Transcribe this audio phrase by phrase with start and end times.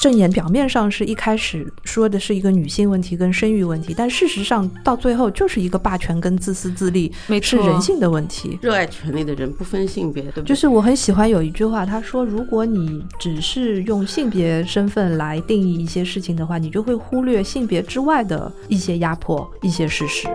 [0.00, 7.12] 证言表面上是一开始说的是一个女性问题跟生育问题，但事实上到最后就是一个霸权跟自私自利，
[7.42, 8.58] 是人性的问题。
[8.62, 10.44] 热爱权力的人不分性别，对不对？
[10.46, 20.26] 就是我很喜欢有一句话，他说：“如果你只是用性别身份来定义一些事情的话，你就会忽略性别之外的一些压迫、一些事实。”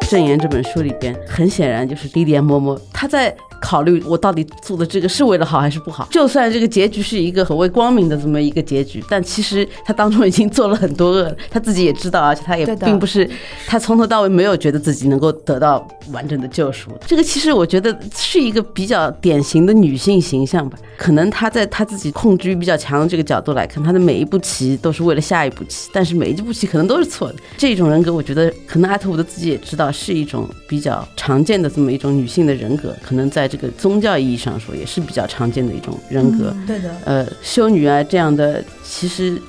[0.08, 3.36] 《证言》这本书里边，很显然就是莉莲嬷嬷，他在。
[3.60, 6.06] 考虑我到底做的这个是为了好还是不好？
[6.10, 13.28] 就算这个结局是一个所谓光明的这么一个结局，但其实他当中已经做了很多恶，他自己也知道，而且他也并不是
[13.66, 16.90] 他从头到尾没有觉得自己能够得到完整的救赎。
[17.06, 20.78] 这个其实我觉得是一个比较典型的女性形象吧。
[20.96, 27.36] 可能她在她自己控制欲比较强的这个角度来看，她的每一步棋都是为了下一步棋，但是每一步棋可能都是错的。
[27.56, 33.43] 这种人格，我觉得可能阿特伍德自己也知道是一种比较常见的这么一种女性的人格，可能在。
[33.46, 36.54] 这个宗教意义上说，也是比较常见的一种人格。
[36.66, 39.40] 对的，呃，修女啊这样的，其实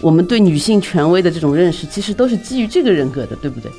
[0.00, 3.70] 我们对女性权威的这种认识，其实都是基于这个人格的，对不对？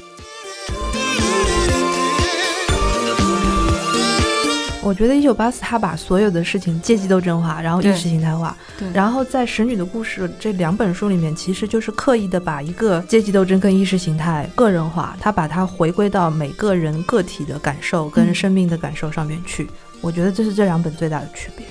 [4.86, 19.68] 我觉得一九八四他把所有的事情阶级斗争化，然后意识形态化，对然后在《使女的故事》这两本书里面，其实就是刻意的把一个阶级斗争跟意识形态个人化，他把它回归到每个人个体的感受跟生命的感受上面去。
[20.02, 21.66] 我觉得这是这两本最大的区别。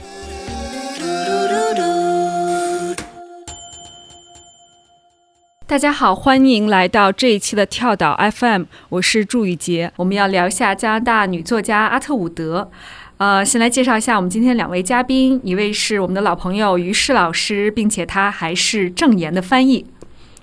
[5.66, 12.70] 大家好，欢迎来到这一期的跳岛 FM，我是祝雨杰，我们要聊一下加拿大女作家阿特伍德。
[13.18, 19.86] 呃，先来介绍一下我们今天两位嘉宾，一位是我们的老朋友于适老师，并且他还是正言的翻译。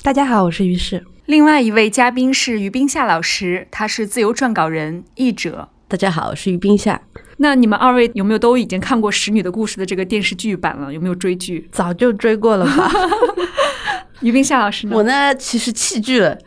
[0.01, 1.03] 大家好，我是于适。
[1.25, 5.67] 另外一位嘉宾是于冰夏老师，他是自由撰稿人、译者。
[5.89, 7.01] 大家好，我是于冰夏。
[7.37, 10.93] 那你们二位有没有都已经看过《使女的故事》的这个电视剧版了？
[10.93, 11.67] 有没有追剧？
[11.73, 12.89] 早就追过了吧。
[14.21, 14.95] 于冰夏老师呢？
[14.95, 16.37] 我呢，其实弃剧了。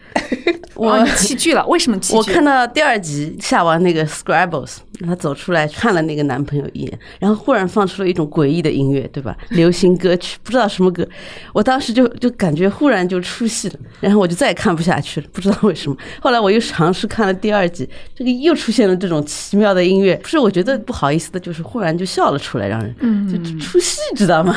[0.75, 2.17] 我弃剧了，为什么弃剧？
[2.17, 9.37] 我看到第二集下完那个 Scrabbles，他走出来看了那个男朋友一眼，然后忽然放出了一种诡异的音乐，对吧？
[9.51, 11.07] 流行歌曲，不知道什么歌。
[11.53, 15.97] 我当时就就感觉忽然就出戏了，然后我就再也看不下去了，不知道为什么。
[16.21, 24.55] 后来我又尝试看了第二集，这个又出现了这种奇妙的音乐，不是我觉得不好意思的，就是忽然就笑了出来，让人就出戏，知道吗？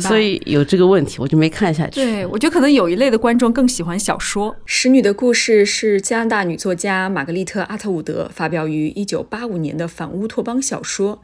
[0.00, 2.00] 所以有这个问题，我就没看下去。
[2.00, 5.38] 对，我觉得可能有一类的观众更喜欢小说，《使女的故事》。
[5.48, 11.20] 是是加拿大女作家玛格丽特·阿特伍德发表于1985年年的反乌托邦小说。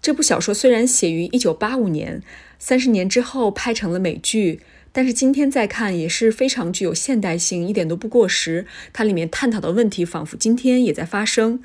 [0.00, 2.22] 这部小说虽然写于1985年，
[2.58, 4.60] 三十年之后拍成了美剧，
[4.92, 8.66] 但是今天再看也是非常具有现代性，一点都不过时。
[8.92, 11.60] 它里面探讨的问题仿佛今天也在发生。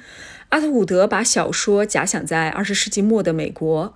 [0.49, 3.93] 阿特伍德把小说假想在二十世纪末的美国。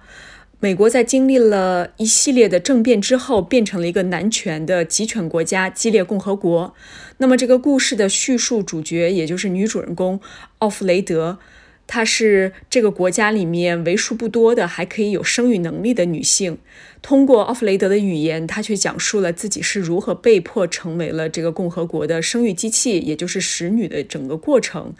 [0.59, 6.73] 美国在经历了一系列的政变之后，变成了一个男权的集权国家——激烈共和国。
[7.17, 10.21] 那么，这个故事的叙述主角，也就是女主人公
[10.59, 11.37] 奥弗雷德，
[11.85, 16.57] 她是这个国家里面为数不多的还可以有生育能力的女性。
[17.01, 24.93] 通过奥弗雷德的语言，她却讲述了自己是如何被迫成为了这个共和国的生育机器，也就是使女的整个过程，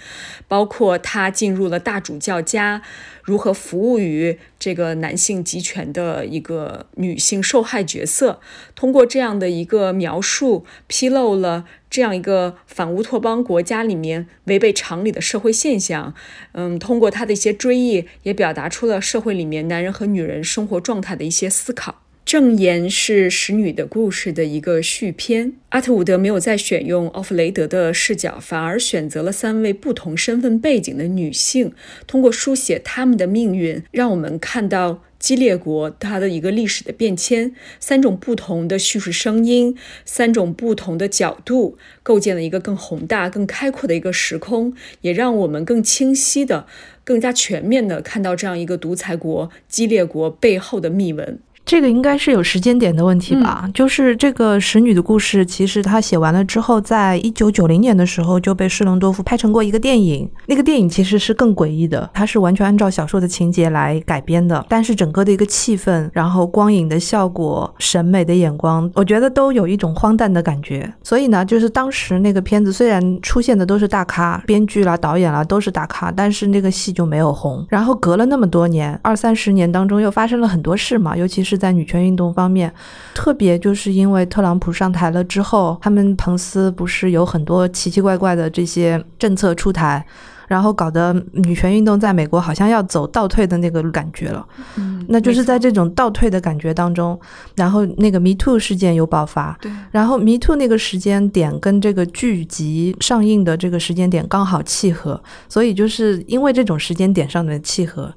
[0.49, 2.81] 包括她进入了大主教家。
[3.23, 8.41] 如何服务于这个男性集权的一个女性受害角色？
[8.75, 11.63] 通过这样的一个描述，披露了
[11.93, 16.15] 这样一个反乌托邦国家里面违背常理的社会现象。
[16.53, 22.01] 嗯，通过他的一些追忆，也表达出了社会里面男人和女人生活状态的一些思考。
[22.25, 25.53] 正言是使女的故事的一个续篇。
[25.69, 31.73] 阿特伍德没有再选用奥弗雷德的视角，反而选择了三位不同身份背景的女性，
[32.07, 37.55] 通过书写她们的命运，让我们看到激烈国它的一个历史的变迁。
[37.79, 46.67] 三种不同的叙述声音，三种不同的角度，构建了一个更宏大、更开阔的一个时空，也让我们更清晰的、
[47.05, 51.39] 更加全面的看到这样一个独裁国激烈国背后的秘闻。
[51.65, 53.69] 这个应该是有时间点的问题吧？
[53.73, 60.29] 就是这个使女的故事，其实他写完了之后，在一九九零年的时候就被施隆多夫拍成过一个电影。
[60.45, 70.93] 那个电影其实是更诡异的，它是完全按照小说的情节来改编的，但是整个的一个气氛，然后光影的效果、审美的眼光，我觉得都有一种荒诞的感觉。
[71.01, 77.65] 所以呢，就是当时那个片子虽然出现的都是大咖，编剧啦、导演啦都是大咖，但是那个戏就没有红。
[77.69, 81.52] 然后隔了那么多年，二三十年当中又发生了很多事嘛，尤其是。
[81.53, 82.73] 是在女权运动方面，
[83.13, 90.03] 特别就是因为特朗普上台了之后，他们彭斯不是有很多奇奇怪怪的这些政策出台，
[90.47, 94.43] 然后搞得女权运动在美国好像要走倒退的那个感觉了。
[94.77, 97.19] 嗯，那就是在这种倒退的感觉当中，
[97.55, 108.11] 然后那个 Me Too 事件有爆发，对然后 Me Too 那个时间点跟这个剧集上映的这个时间点刚好契合，所以就是因为这种时间点上的契合，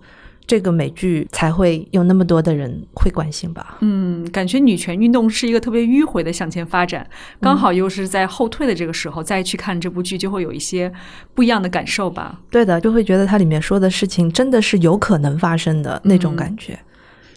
[0.46, 3.78] 这个美剧才会有那么多的人会关心吧。
[3.80, 7.04] 嗯，感觉女权运动是一个特别迂回的向前发展，
[7.40, 10.92] 刚好又是在后退的这个时候再去看这部剧，就会有一些
[11.34, 12.40] 不一样的感受吧。
[12.50, 16.78] 对的，就会觉得它里面说的事情真的是有可能发生的那种感觉。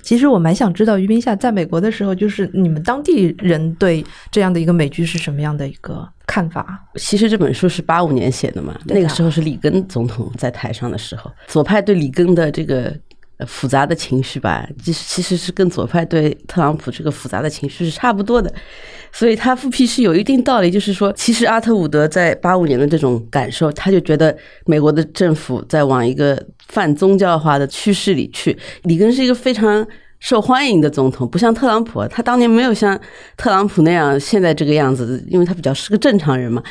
[0.02, 6.80] 其实我蛮想知道，于冰夏在美国的时候，就是你们当地人对这样的一个美剧是什么样的一个看法？
[6.96, 13.09] 其实这本书是八五年写的嘛，那个时候是里根总统在台上的时候，左派对里根的这个呃
[13.48, 18.54] 复杂的情绪吧，其实其实是跟左派对特朗普这个复杂的情绪是差不多的，
[19.12, 29.88] 所以他复辟是有一定道理，就是说，其实阿特伍德在八五年的这种感受，他就觉得美国的政府在往一个泛宗教化的趋势里去，里根是一个非常。
[30.20, 33.00] 受欢迎的总统不像特朗普，他当年没有像
[33.38, 36.62] 特朗普那样现在这个样子，因为他比较是个正常人嘛。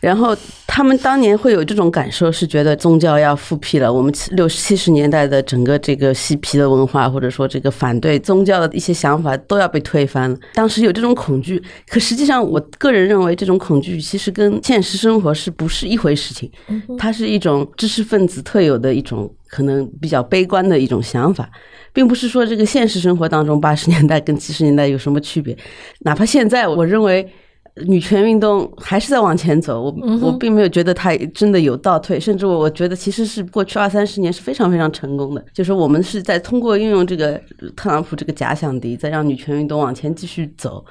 [0.00, 3.92] 然后他们当年会有这种感受，是觉得宗教要复辟了。
[3.92, 10.38] 我们六七十年代的整个这个嬉皮的文化，或者说这个反对宗教的一些想法，都要被推翻了。
[10.54, 16.50] 当时有这种恐惧，可实际上，我个人认为这种恐惧其实跟现实生活是不是一回事情？
[16.96, 21.48] 它是一种知识分子特有的一种可能比较悲观的一种想法。
[21.94, 25.54] 并不是说这个现实生活当中八十年代跟七十年代有什么区别，
[26.00, 27.30] 哪怕现在，我认为
[27.86, 37.38] 女权运动还是在往前走，我我并没有觉得它真的有倒退，甚至我我觉得其实是过去二三十年是非常非常成功的，就是我们是在通过运用这个
[37.76, 40.82] 特朗普这个假想敌，再让女权运动往前继续走，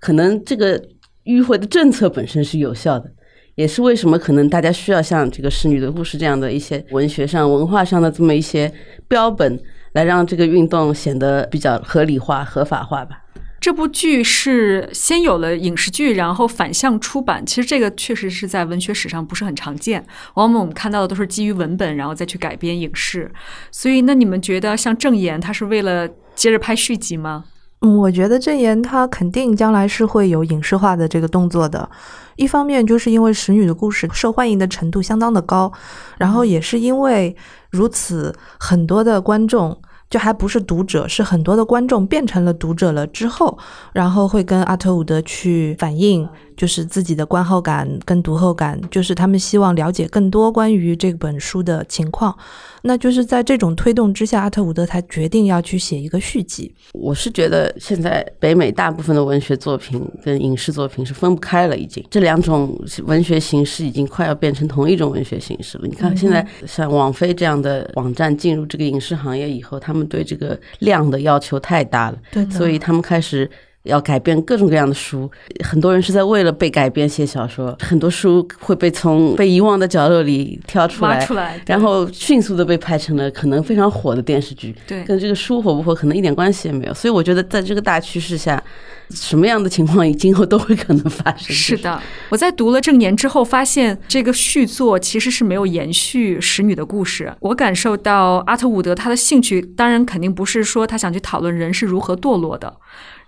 [0.00, 0.82] 可能这个
[1.26, 3.10] 迂回的政策本身是有效的。
[3.56, 8.72] 也是为什么可能大家需要像这个《侍女的故事》这样的一些文学上、文化上的这么一些
[9.08, 9.58] 标本，
[9.92, 13.22] 来让这个运动显得比较合理化、合法化吧。
[13.58, 17.44] 这部剧是先有了影视剧，然后反向出版。
[17.44, 20.04] 其实这个确实是在文学史上不是很常见，
[20.34, 23.32] 往往我们看到的都是基于文本，然后再去改编影视。
[23.72, 27.46] 所以，那你们觉得像《正言》，它是为了接着拍续集吗？
[27.80, 31.88] 嗯，我觉得正言它肯定将来是会有影视化的这个动作的。
[32.36, 35.72] 一方面就是因为《使女的故事》受欢迎的程度相当的高，
[36.18, 37.34] 然后也是因为
[37.70, 39.76] 如此，很多的观众
[40.08, 43.58] 就还不是读者，是很多的观众变成了读者了之后，
[43.92, 52.36] 然后会跟阿特伍德去反映，就是自己的观后感跟读后感，就是他们希望了解更多关于这本书的情况。
[52.82, 56.72] 那就是在这种推动之下，阿特伍德才决定要去写一个续集。
[56.92, 65.86] 我是觉得现在北美大部分的文学作品跟影视作品是分不开了，已经这两种文学形式已经快要变成同一种文学形式了。
[65.88, 73.50] 你看现在像网飞这样的网站进入这个影视行业以后，他们对这个量的要求太大了，对的所以他们开始。
[73.86, 75.30] 要改编各种各样的书，
[75.64, 84.74] 很多人是在为了被改编写小说，很多书会被从被遗忘的角落里挑出来，出来，然后迅速的被拍成了可能非常火的电视剧。
[84.86, 86.94] 对跟这个书火不火可能一点关系也没有。
[86.94, 88.62] 所以我觉得在这个大趋势下，
[89.10, 91.54] 什么样的情况今后都会可能发生。
[91.54, 97.32] 是的，我在读了正言之后，发现这个续作其实是没有延续使女的故事。
[97.40, 102.74] 我感受到阿特伍德他的兴趣，当然肯定不是说他想去讨论人是如何堕落的。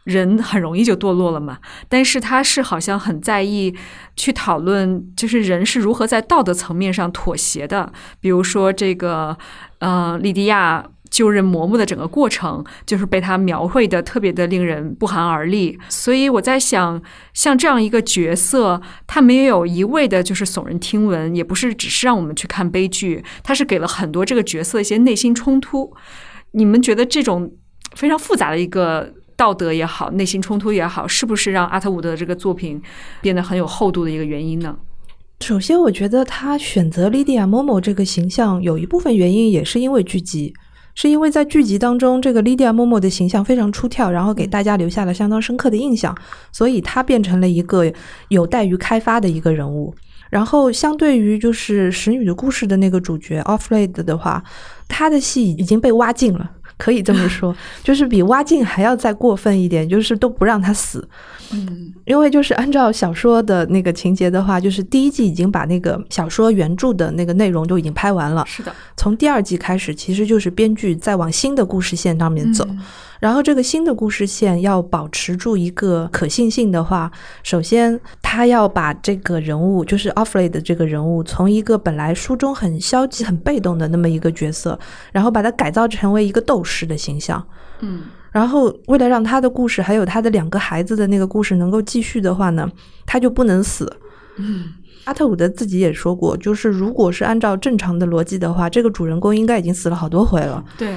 [0.09, 3.75] 人很容易就堕落了嘛，但是他是好像很在意
[4.17, 7.93] 去讨论，就是人是如何在道德层面上妥协的。
[8.19, 9.37] 比如说这个，
[9.81, 15.79] 呃，莉迪亚就任嬷嬷的整个过程，就是被他描绘的特别的令人不寒而栗。
[15.91, 17.03] 所以我在想，
[17.35, 25.93] 像这样一个角色，他没有一味的就是耸人听闻，也不是只是让我们去看悲剧，他是给了很多这个角色一些内心冲突。
[26.53, 27.53] 你们觉得这种
[27.95, 29.13] 非常复杂的一个？
[29.39, 32.83] 道德也好，内心冲突也好，是不是让阿特伍德这个作品
[33.23, 34.77] 变得很有厚度的一个原因呢？
[35.39, 40.53] 首先，我觉得他选择莉迪亚·莫莫这个形象，有一部分原因也是因为剧集，
[40.97, 46.13] 是因为在剧集当中，这个莉迪亚·莫莫的形象非常出挑，然后给大家留下了相当深刻的印象，
[46.51, 47.85] 所以他变成了一个
[48.31, 49.95] 有待于开发的一个人物。
[50.31, 54.43] 然后，相对于就是《使女的故事》的那个主角 Offred 的话，
[54.89, 56.51] 他的戏已经被挖尽了。
[56.79, 57.55] 可以这么说，
[57.85, 61.07] 就是比挖镜还要再过分一点，就是都不让他死。
[61.51, 68.45] 嗯，因为就是按照小说的那个情节的话，就是第一季已经把那个小说原著的那个内容都已经拍完了。
[68.47, 72.67] 是的，从第二季开始，其实就是编剧在往新的故事线上面走。
[73.21, 77.11] 然后这个新的故事线要保持住一个可信性的话，
[77.43, 84.79] 首先他要把这个人物，就是 Offley 的这个人物，从一个本来书中很消极、很被动的那么一个角色，
[85.13, 87.45] 然后把它改造成为一个斗士的形象。
[87.81, 92.71] 嗯，然后为了让他的故事还有他的两个孩子的那个故事能够继续的话呢，
[93.07, 93.93] 他就不能死。
[94.37, 94.67] 嗯，
[95.05, 100.65] 阿特伍德自己也说过，就是如果是按照正常的逻辑的话，这个主人公应该已经死了好多回了。
[100.77, 100.97] 对，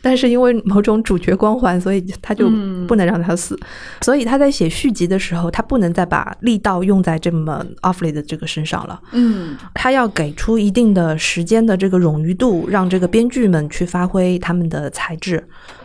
[0.00, 3.58] 但是因为某种主角光环，所以他就嗯不能让他死。
[4.02, 9.00] 所以他在写续集的时候，他不能再把力道用在这么 Offley 的这个身上了。
[9.12, 15.42] 嗯他要给出一定的时间的这个冗余度，让这个编剧们去发挥他们的才智，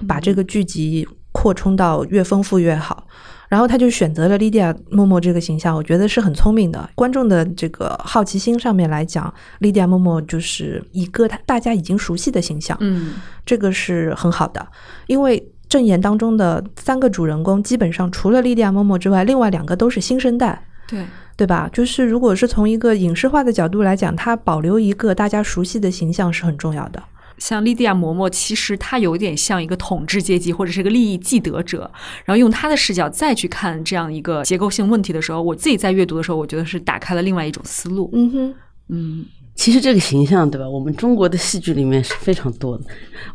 [0.08, 3.06] 把这个剧集扩充到越丰富越好。
[3.50, 6.90] 然后他就选择了莉迪亚·默默这个形象，我觉得是很聪明的。
[6.96, 13.16] 观众的这个好奇心上面来讲，莉迪亚·默默就是一个他大家已经熟悉的形象，嗯
[13.46, 14.66] 这个是很好的。
[15.08, 20.64] 因为正言当中的三个主人公，基本上除了莉迪亚·默默之外，另外两个都是新生代。
[20.88, 21.70] 对，对吧？
[21.74, 27.04] 就是如果是从一个影视化的角度来讲，它保留一个大家熟悉的形象是很重要的。
[27.40, 31.90] 像莉迪亚·嬷嬷，其实她有点像一个统治阶级或者是一个利益既得者，
[32.26, 38.10] 然后用她的视角再去看这样一个结构性问题的时候，我自己在阅读的时候，我觉得是打开了另外一种思路。
[38.14, 38.56] 嗯哼，
[38.90, 39.26] 嗯，
[39.60, 40.68] 其实这个形象，对吧？
[40.70, 42.84] 我们中国的戏剧里面是非常多的。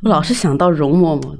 [0.02, 1.36] 我老是想到容嬷嬷，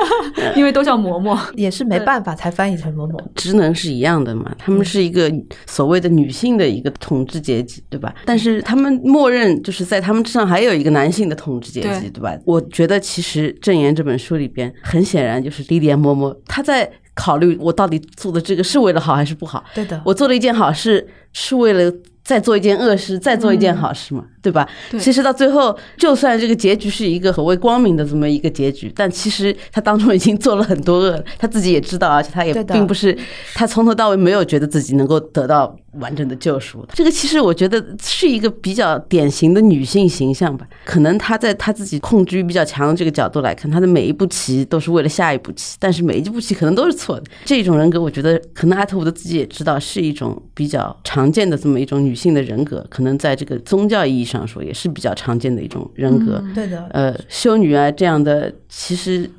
[0.54, 3.18] 因为都叫嬷嬷， 也是没办法才翻译成嬷嬷。
[3.34, 5.32] 职能是一样的嘛，他们是一个
[5.64, 8.14] 所谓的女性的一个统治阶级，对吧？
[8.26, 12.38] 但是他们默认就是在他们之上还有一个男性的统治阶级，对对吧？
[12.44, 19.64] 我觉得其实《正言》这本书里边，很显然就是莉莉安嬷嬷她在考虑我到底做的这个是为了好还是不好。
[19.74, 21.90] 对的，我做了一件好事，是为了
[22.26, 24.68] 再做一件恶事，再做一件好事嘛，对吧？
[24.88, 33.16] 对其实到最后，就算这个结局是一个所谓光明的这么一个结局，但其实他当中已经做了很多恶了，他自己也知道，而且他也并不是
[33.54, 36.86] 他从头到尾没有觉得自己能够得到完整的救赎。
[36.92, 40.64] 这个其实我觉得是一个比较典型的女性形象吧。
[40.84, 47.24] 可能她在她自己控制欲比较强的这个角度来看，她的每一步棋都是为了下一步棋，但是每一步棋可能都是错的。
[47.44, 56.42] 这种人格，我觉得可能艾特伍德自己也知道，是一种比较常见的这么一种女性的人格，可能在这个宗教意义上说，也是比较常见的一种人格。
[56.52, 59.30] 对的，呃，修女啊这样的，其实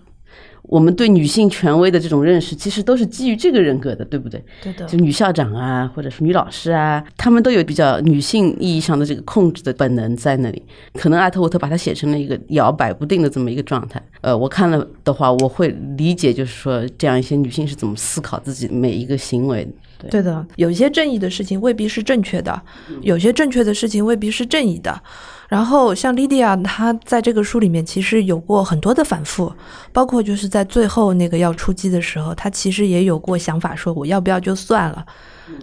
[0.61, 4.41] 我们对女性权威的这种认识，其实都是基于这个人格的，对不对？
[4.63, 10.61] 对的就女校长啊，或者是女老师啊，她们都有比较女性意义上的这个控制的本能在那里。
[10.93, 14.01] 可能艾特沃特把它写成了一个摇摆不定的这么一个状态。
[14.21, 19.71] 呃，我看了的话，我会理解，就是说这样一些女性是怎么思考自己每一个行为的。
[19.97, 22.61] 对，对的，有一些正义的事情未必是正确的，
[23.01, 25.01] 有些正确的事情未必是正义的。
[25.47, 29.51] 然后像莉迪亚，她在这个书里面其实有过很多的反复，
[29.93, 35.05] 包括就是在最后那个要出击的时候，她其实也有过想法，说我要不要就算了。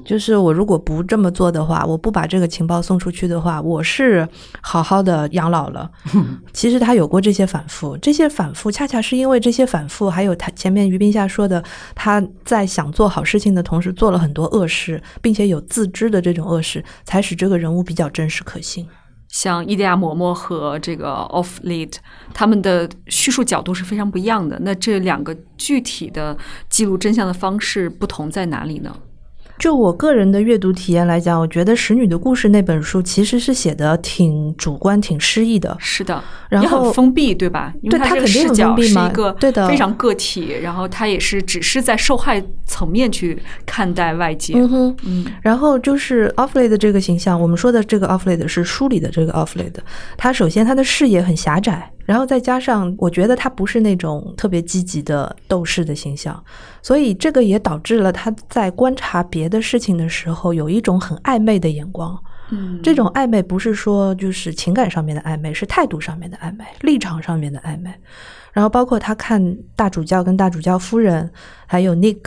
[0.05, 4.29] 就是我如果不这么做的话，我不把这个情报送出去的话，我是
[4.61, 5.91] 好好的养老了。
[6.53, 11.63] 其实他有过这些反复，这些反复恰恰是因为这些反复，还有他前面于冰夏说的，
[11.95, 18.87] 他在想做好事情的同时做了很多恶事，并且有自知的这种恶事，才使这个人物比较真实可信。
[19.29, 21.93] 像伊迪亚·嬷嬷和这个 Off Lead，
[22.33, 24.57] 他们的叙述角度是非常不一样的。
[24.61, 26.39] 那这两个具体的
[26.69, 28.95] 记录真相的方式不同在哪里呢？
[29.59, 35.77] 就我个人的阅读体验来讲，我觉得《使女的故事》那本书其实是写的挺主观、挺诗意的。
[35.79, 37.73] 是的，然也很后封闭，对吧？
[37.81, 44.55] 因为对它肯定封闭嘛是一个对的非常个体，然后它也是只是在受害层面去看待外界。
[44.57, 49.83] 嗯哼，嗯然后就是 Offley 的这个形象，我们说的这个 Offley 的是书里的这个 Offley 的
[50.17, 56.43] 他首先他的视野很狭窄，然后再加上我觉得他不是那种特别积极的斗士的形象，
[56.85, 62.15] 所以这个也导致了他在观察别的事情的时候有一种很暧昧的眼光。
[62.51, 67.91] 嗯，这种暧昧不是说就是情感上面的暧昧，是态度上面的暧昧，立场上面的暧昧。
[68.53, 71.33] 然后包括他看大主教跟大主教夫人，
[71.67, 72.21] 还有 Nick，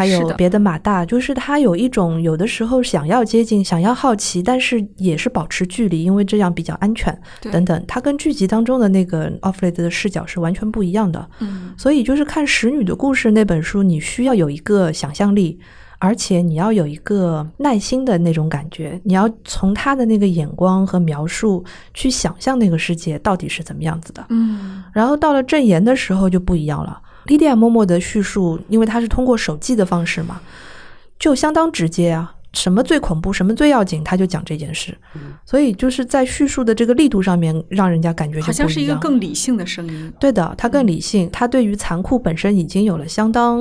[0.00, 7.16] 还有别的马大，就是他有一种有的时候想要接近，想要好奇，但是也是保持距离，因为这样比较安全
[7.52, 7.84] 等等。
[7.86, 11.28] 他跟剧集当中的那个 Offley 的视角是完全不一样的。
[11.40, 15.58] 嗯所以就是看《使女的故事》那本书，你需要有一个想象力，
[15.98, 24.24] 而且你要有一个耐心的那种感觉，你要从他的那个眼光和描述去想象那个世界到底是怎么样子的。
[24.30, 27.00] 嗯然后到了正言的时候就不一样了。
[27.30, 30.40] 莉迪亚·默默的叙述，因为她是通过手记的方式嘛，
[31.16, 32.34] 就相当直接啊。
[32.52, 34.92] 什么最恐怖，什么最要紧，他就讲这件事。
[35.14, 40.12] 嗯所以就是在叙述的这个力度上面，让人家感觉就好像是一个更理性的声音。
[40.18, 43.60] 对的，他更理性，他对于残酷本身已经有了相当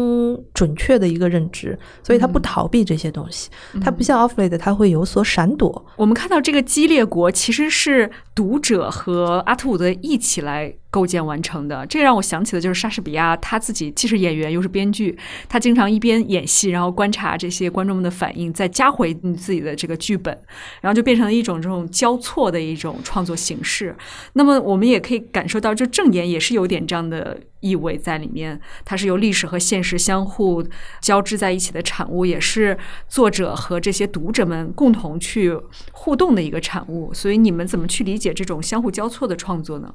[0.55, 5.85] 准确的一个认知，所以他不逃避这些东西，他不像 Offlade，他会有所闪躲。
[5.95, 15.17] 我们看到这个激烈国其实是读者和阿特伍德一起来构建完成的，这让我想起的就是莎士比亚他自己既是演员又是编剧，
[15.47, 20.35] 他经常一边演戏，然后观察这些观众们的反应，再加回你自己的这个剧本，
[20.81, 23.95] 然后就变成了一种这种交错的一种创作形式。
[24.33, 30.65] 那么我们也可以感受到，就正言也是有点这样的意味在里面，它是由历史和现实相互
[31.01, 32.75] 交织在一起的产物，也是
[33.07, 35.55] 作者和这些读者们共同去
[35.91, 37.13] 互动的一个产物。
[37.13, 39.93] 所以你们怎么去理解这种相互交错的创作呢？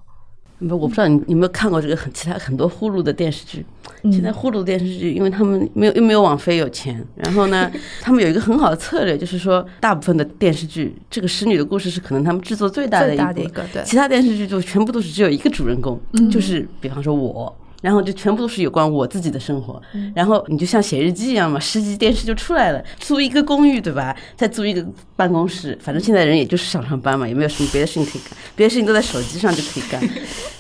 [0.66, 3.64] 不，我不知道你你有没有看过这个很其他很多呼噜的电视剧。
[4.12, 7.70] 现在呼噜电视剧，因为他们没有又没有网飞有钱，然后呢，
[8.02, 15.98] 他们有一个很好的策略，就是说大部分的电视剧，这个使女的故事是可能他们制作最大的一部大的一个对其他电视剧就全部都是只有一个主人公，
[16.30, 17.54] 就是比方说我。
[17.84, 19.78] 然后就全部都是有关我自己的生活，
[20.14, 22.82] 然后你就像写日记一样嘛，十集电视就出来了。
[22.98, 24.16] 租一个公寓对吧？
[24.34, 24.82] 再租一个
[25.14, 30.00] 办公室，反正现在人也就是想上班嘛，也没有什么别的事情可以干，别的事情都在手机上就可以干，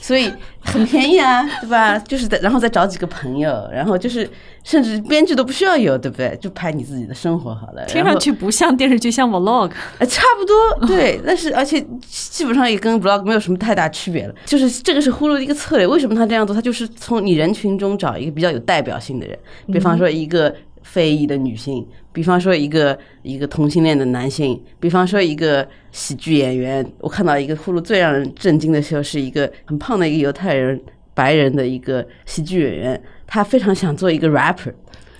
[0.02, 0.30] 所以
[0.64, 1.98] 很便宜啊，对吧？
[2.08, 4.28] 就是在然后再找几个朋友，然后就是
[4.64, 6.36] 甚至编剧都不需要有，对不对？
[6.40, 7.84] 就拍你自己的生活好了。
[7.86, 9.70] 听上去不像电视剧，像 vlog。
[9.98, 14.34] 呃，差不多 对，但是而且基本上也跟 vlog 没有什么太大区别了。
[14.44, 16.54] 就是这个是呼噜的一个策略，为什么他这样做？
[16.54, 26.86] 他就是从你人群中找一个比较有代表性的人，比方说一个非裔的女性，比方说一个一个同性恋的男性，比方说一个喜剧演员。
[27.00, 30.80] 我看到一个呼噜最让人震惊的时候，是一个很胖的一个犹太人
[31.14, 34.72] 白人的一个喜剧演员，他非常想做一个 rapper。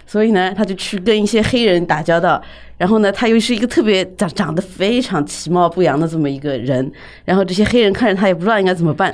[0.06, 2.40] 所以呢，他就去跟一些黑人打交道，
[2.76, 6.92] 然后呢，他又是一个特别长长得非常其貌不扬的这么一个人，
[7.24, 9.12] 然后这些黑人看着他也不知道应该怎么办。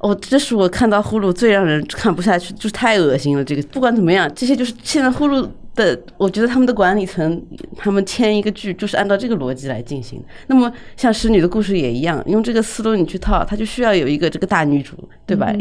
[0.00, 3.44] 哦，这是我看到呼噜最让人看不下去，就是太恶心了。
[3.44, 7.42] 这个不管怎么样，这些就是现在呼噜的，我觉得他们的管理层，
[7.76, 10.22] 他们签一个剧就是按照这个逻辑来进行。
[10.48, 15.52] 那么像《使女的故事》也一样，用这个思路你去套，它就需要有一个这个大女主，对吧？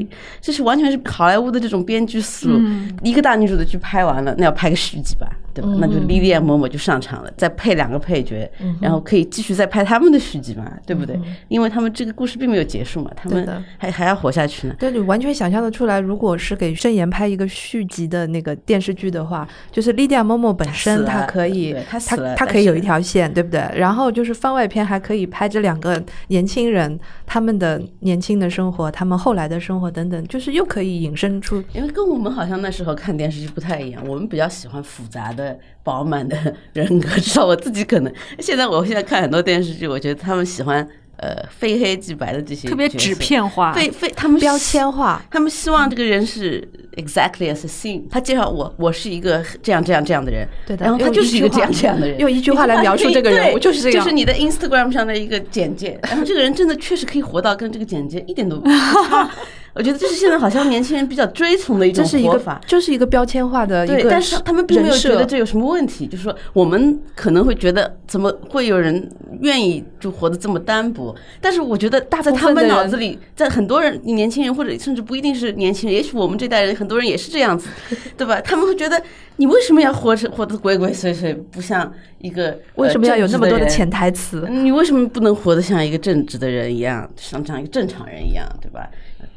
[0.41, 2.59] 这是完全是好莱坞的这种编剧思路。
[3.03, 5.69] 一个大女主的剧拍完了，那要拍个续集吧，对吧？
[5.79, 8.49] 那就莉莉安·嬷嬷就上场了，再配两个配角，
[8.81, 11.19] 然后可以继续再拍他们的续集嘛，对不对？
[11.47, 14.75] 因为他们这个故事并没有结束嘛，他们还还要活下去呢。
[14.79, 23.63] 对，你完全想象得出来，如果是给郑言拍一个续集的那个电视剧的话，就是莉迪亚·莫莫本死身了她可以对，她死她了但她可以有一条线，对不对？
[23.75, 36.35] 然后就是番外篇还可以拍这两个年轻人他们的年轻的生活，他们后来的生活等等，就是又可以引申出因为跟我们好像那时候看电视剧不太一样，我们比较喜欢复杂的、饱满的
[36.73, 37.07] 人格。
[37.09, 40.87] 至少我自己可能，现在我现在看很多电视剧，我觉得他们喜欢
[41.19, 45.21] 呃非黑即白的这些特别纸，片化，非非他们标签化。
[45.29, 48.03] 他们希望这个人是 exactly as seen。
[48.09, 55.99] 他介绍我，我是一个这样这样这样的人，对的然后他就是一个这样这样的人，用一句话来描述这个人就是这样就是你的 Instagram 上的一个简介。
[56.03, 59.29] 然后这个人真的确实可以活到跟这个简介一点都不差。
[59.79, 62.61] 我觉得这是现在好像年轻人比较追从的一种这是一个活法，。
[62.67, 71.15] 就是一个标签化的一对，个但是他们并没有觉得这有什么问题，就是说我们可能会觉得怎么会有人愿意就活得这么单薄？
[71.39, 77.69] 但是我觉得大在他们脑子里，在很多人年轻人或者甚至不一定是年轻人，也许我们这代人很多人也是这样子，
[78.17, 78.41] 对吧？
[78.41, 79.01] 他们会觉得
[79.37, 83.99] 你为什么要活成活得鬼鬼祟祟，不像一个为什么要有那么多的潜台？
[83.99, 84.45] 台词？
[84.49, 88.85] 你为什么不能活得像一个正直的人一样，像这样一个正常人一样，对吧？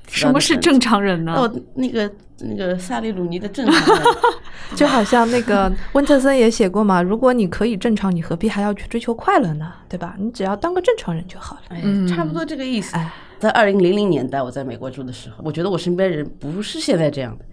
[0.08, 1.32] 什么是正常人呢？
[1.34, 2.10] 哦，那个
[2.40, 4.06] 那个萨利鲁尼的正常人。
[4.74, 9.72] 就好像那个温特森也写过嘛，如果你可以正常，你何必还要去追求快乐呢？
[9.88, 10.16] 对吧？
[10.18, 11.62] 你只要当个正常人就好了。
[11.68, 13.12] 哎嗯，差不多这个意思哎。
[13.38, 17.44] 在二零零零年代，我在美国住的时候，我觉得我身边人不是现在这样的。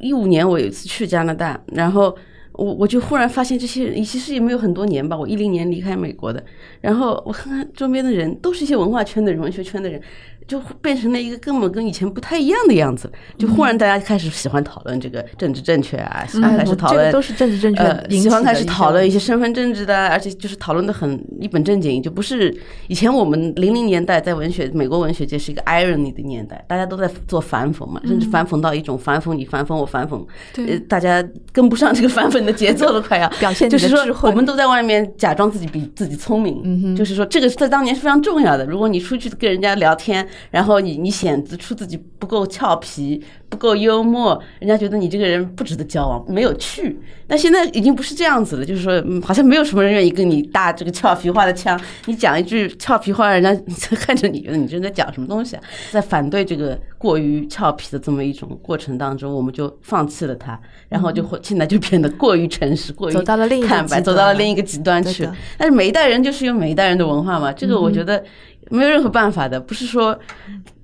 [0.00, 2.14] 一五年我有一次去加拿大，然后
[2.52, 6.42] 我我就忽然发现这些人，其实也没有很多年吧，我一零年离开美国的，
[6.80, 10.02] 然后我看看周边的人，都是一些文化圈的人、文学圈的人，
[10.48, 13.08] 就变成了一个根本跟以前不太一样的样子。
[13.36, 22.52] 就忽然大家开始喜欢讨论这个政治正确啊，喜欢开始讨论都是政治正确喜欢开始讨论一些身份政治的，而且就是讨论的很一本正经，就不是
[22.88, 30.66] 以前我们零零年代在文学美国文学界是一个 irony 的年代，大家都在做反讽嘛，甚至反讽到一种反讽你反讽我反讽，对。
[30.66, 33.28] 呃，大家跟不上这个反讽的节奏了，快要。
[33.38, 38.64] 表现就是说我们都在外面假装自己比自己聪明，就是说这个在当年是非常重要的。
[38.64, 46.98] 如果你出去跟人家聊天，然后你你显得出自己不够俏皮、不够幽默，人家觉得你这个人不值得交往，没有趣。
[47.26, 51.78] 那现在已经不是这样子了，就是说，嗯好像没有什么人愿意跟你搭这个俏皮话的腔。
[52.06, 53.54] 你讲一句俏皮话，人家
[53.96, 55.62] 看着你觉得你这在讲什么东西啊？
[55.90, 65.28] 在反对这个过于俏皮的这么一种过程当中，我们就放弃了它，然后就会现在就变得过于诚实，过于走到了另一个坦白，走到了另一个极端去。
[65.58, 68.24] 但是每一代人就是有每一代人的文化嘛，这个我觉得
[68.70, 70.18] 没有任何办法的，不是说。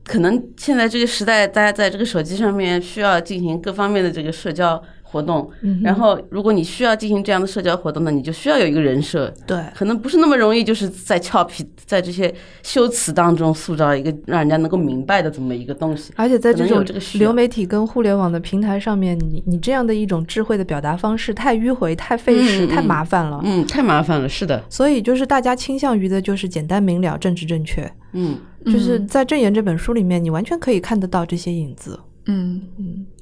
[0.06, 4.78] 可能现在这个时代，大家在这个手机上面需要进行各方面的这个社交
[5.14, 5.48] 活动，
[5.80, 16.12] 然后如果你需要进行这样的社交活动呢，你就需要有一个人设，对，可能不是那么容易，就是在俏皮，在这些修辞当中塑造一个让人家能够明白的这么一个东西。
[16.16, 23.40] 而且在这种这个流媒体跟互联网的平台上面，你你这样的一种智慧的表达方式太迂回、太费时、嗯嗯太麻烦了。
[23.44, 27.88] 嗯，太麻烦了，是的，所以就是大家倾向于的就是简单明了、政治正确。
[28.12, 31.98] 嗯，就是在《正言》这本书里面，你完全可以看得到这些影子。
[32.00, 32.13] 嗯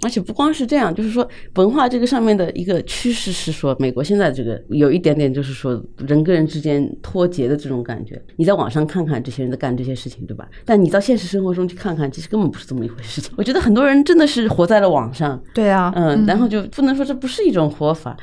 [0.03, 8.21] 而且不光是这样，就是说文化这个上面的一个趋势是说，美国现在这个有一点点就是说人跟人之间脱节的这种感觉。
[8.37, 10.49] 你在网上看看这些人在干这些事情，对吧？
[10.65, 13.33] 但你到现实生活中去看看，其实根本不是这么一回事情。
[13.37, 18.17] 我觉得很多人真的是活在了网上，对啊，嗯，然后就不能说这不是一种活法。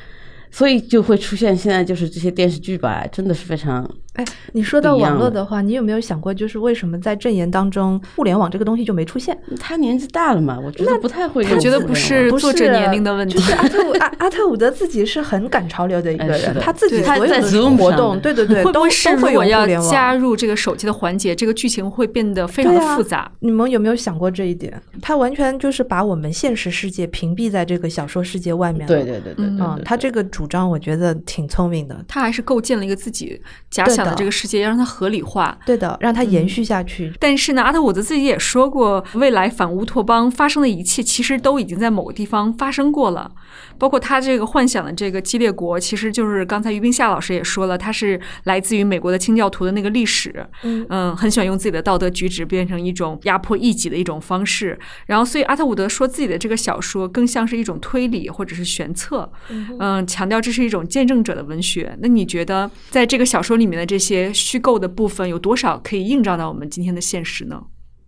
[0.50, 9.38] 所以就会出现现在就是这些电视剧吧，真的是非常哎，你说到网络的话，你有没有想过，就是为什么在正言当中，互联网这个东西就没出现？
[9.60, 19.90] 他年纪大了嘛，我觉得不太会用我觉得不是作者年龄的问题就是阿特伍阿阿特伍德自己是很赶潮流的一个人，哎他自己所有活动，对对对，都会不会是会有如果要互联网。
[19.90, 23.30] 加入这个手机的环节，这个剧情会变得非常复杂？
[23.38, 24.82] 你们有没有想过这一点？
[25.00, 28.88] 他完全就是把我们现实世界屏蔽在这个小说世界外面了。
[28.88, 32.04] 对对对对对对嗯，他这个主张我觉得挺聪明的。
[32.08, 35.58] 他还是构建了一个自己假想的这个世界，要让它合理化。
[35.66, 37.12] 对的，让它延续下去。
[37.18, 43.30] 但是呢，阿特伍德自己也说过，未来反乌托邦发生的一切，其实都已经在某个地方发生过了。
[43.78, 50.46] 包括他这个幻想的这个激烈国，其实就是刚才于冰夏老师也说了，他是来自于美国的清教徒的那个历史。
[50.62, 54.78] 嗯很喜欢用自己的道德举止变成一种压迫异己的一种方式。
[55.06, 59.30] 然后，所以阿特伍德说自己的这个小说更像是一种推理或者是玄策，
[59.78, 61.94] 嗯，强调这是一种见证者的文学。
[62.00, 67.62] 那你觉得在这个小说里面的这些虚构的部分有多少可以映照到我们今天的现实呢？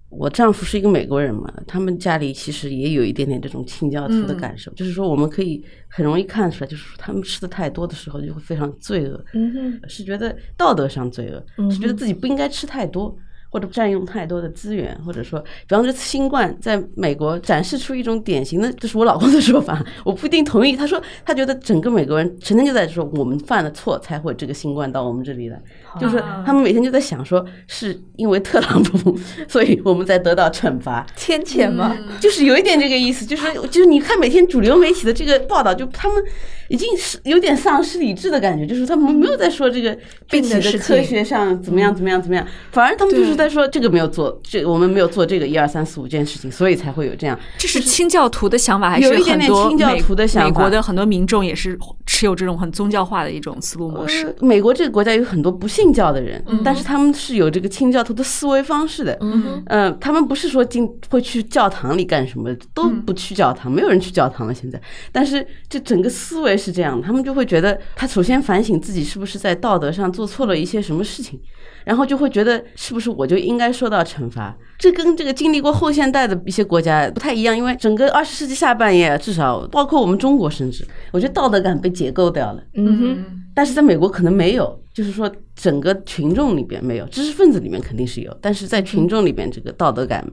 [0.09, 13.17] 我丈夫是一个美国人嘛，他们家里其实也有一点点这种清教徒的感受，就是说我们可以很容易看出来，就是说他们吃的太多的时候就会非常罪恶，嗯，是觉得道德上罪恶，嗯是觉得自己不应该吃太多。
[13.53, 20.75] 或者占用太多的资源，或者说，比方说新冠在美国展示出一种典型的，这是我老公的说法， 我不一定同意。
[20.75, 25.63] 他说他觉得整个美国人成天就在说我们犯了错才会这个新冠到我们这里来，
[26.01, 29.15] 就是他们每天就在想说是因为特朗普，
[29.47, 36.25] 所以我们才得到惩罚， 天谴嘛，就是有一点这个意思，就是就是你看每天主流媒体的这个报道，就他们
[36.73, 39.95] 已经是有点丧失理智的感觉，就是他们没有在说这个
[40.27, 47.39] 具体的科学上怎么样怎么样怎么样，反而他们就是在说这个没有做，这我们没有做这个一二三四五件事情，所以才会有这样。
[47.59, 54.27] 这是清教徒的想法，还是有一点点很多清教徒的想法美国的很多民众也是持有这种很宗教化的一种思路模式。
[54.27, 59.17] 呃美国这个国家有很多不信教的人，但是他们是有这个清教徒的思维方式的。
[59.21, 64.81] 嗯呃，他们不是说进会去教堂里干什么，都不去教堂，没有人去教堂了现在。
[65.11, 71.41] 但是这整个思维是这样，他们就会觉得他首先反省自己是不是在道德上做错了一些什么事情，
[71.85, 74.57] 然后就会觉得是不是我就应该受到惩罚。
[74.79, 82.63] 这跟这个经历过后现代的一些国家不太一样，因为整个二十世纪下半叶，至少包括我们中国，甚至我觉得道德感被解构掉了。
[82.75, 90.25] 嗯哼，但是在美国可能没有，就是说整个群众里边没有，知识分子里面肯定是有，但是在群众里边这个道德感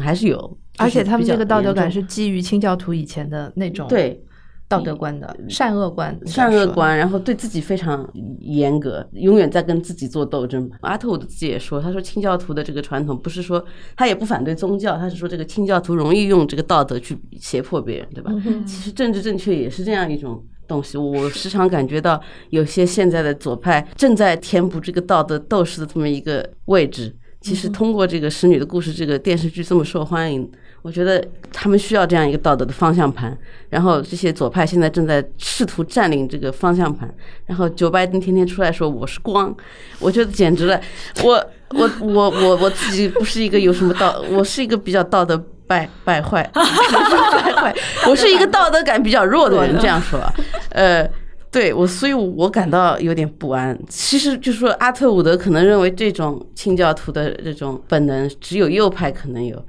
[0.00, 4.22] 还是有，而且他们这个道德感是是基于清教徒以前的那种对
[4.68, 8.08] 道德观的善恶观，善恶观，然后对自己非常
[8.40, 10.70] 严格，永远在跟自己做斗争。
[10.80, 13.64] 阿特伍德自己也说，他说清教徒的这个传统不是说
[13.96, 18.32] 他也不反对宗教，他是说这个清教徒容易用这个道德去胁迫别人，对吧？
[18.66, 20.44] 其实政治正确也是这样一种。
[20.68, 27.14] 东西，我时常感觉到有些现在的左派正在填补这个道德斗士的这么一个位置。
[27.40, 30.50] 其实通过这个《使女的故事》这个电视剧这么受欢迎，
[30.86, 31.20] 我觉得
[31.52, 33.36] 他们需要这样一个道德的方向盘。
[33.68, 37.12] 然后这些左派现在正在试图占领这个方向盘。
[37.46, 39.52] 然后九拜登天天出来说我是光，
[39.98, 40.80] 我觉得简直了。
[41.24, 47.74] 我我我我我自己不是一个有什么道，我是一个比较道德败败坏， 败坏，
[48.08, 50.32] 我是一个道德感比较弱的人，这样说啊，
[50.70, 51.10] 呃。
[51.48, 53.78] 对我，所以我感到有点不安。
[53.88, 59.64] 其实就说阿特伍德可能认为这种清教徒的这种本能只有右派可能有，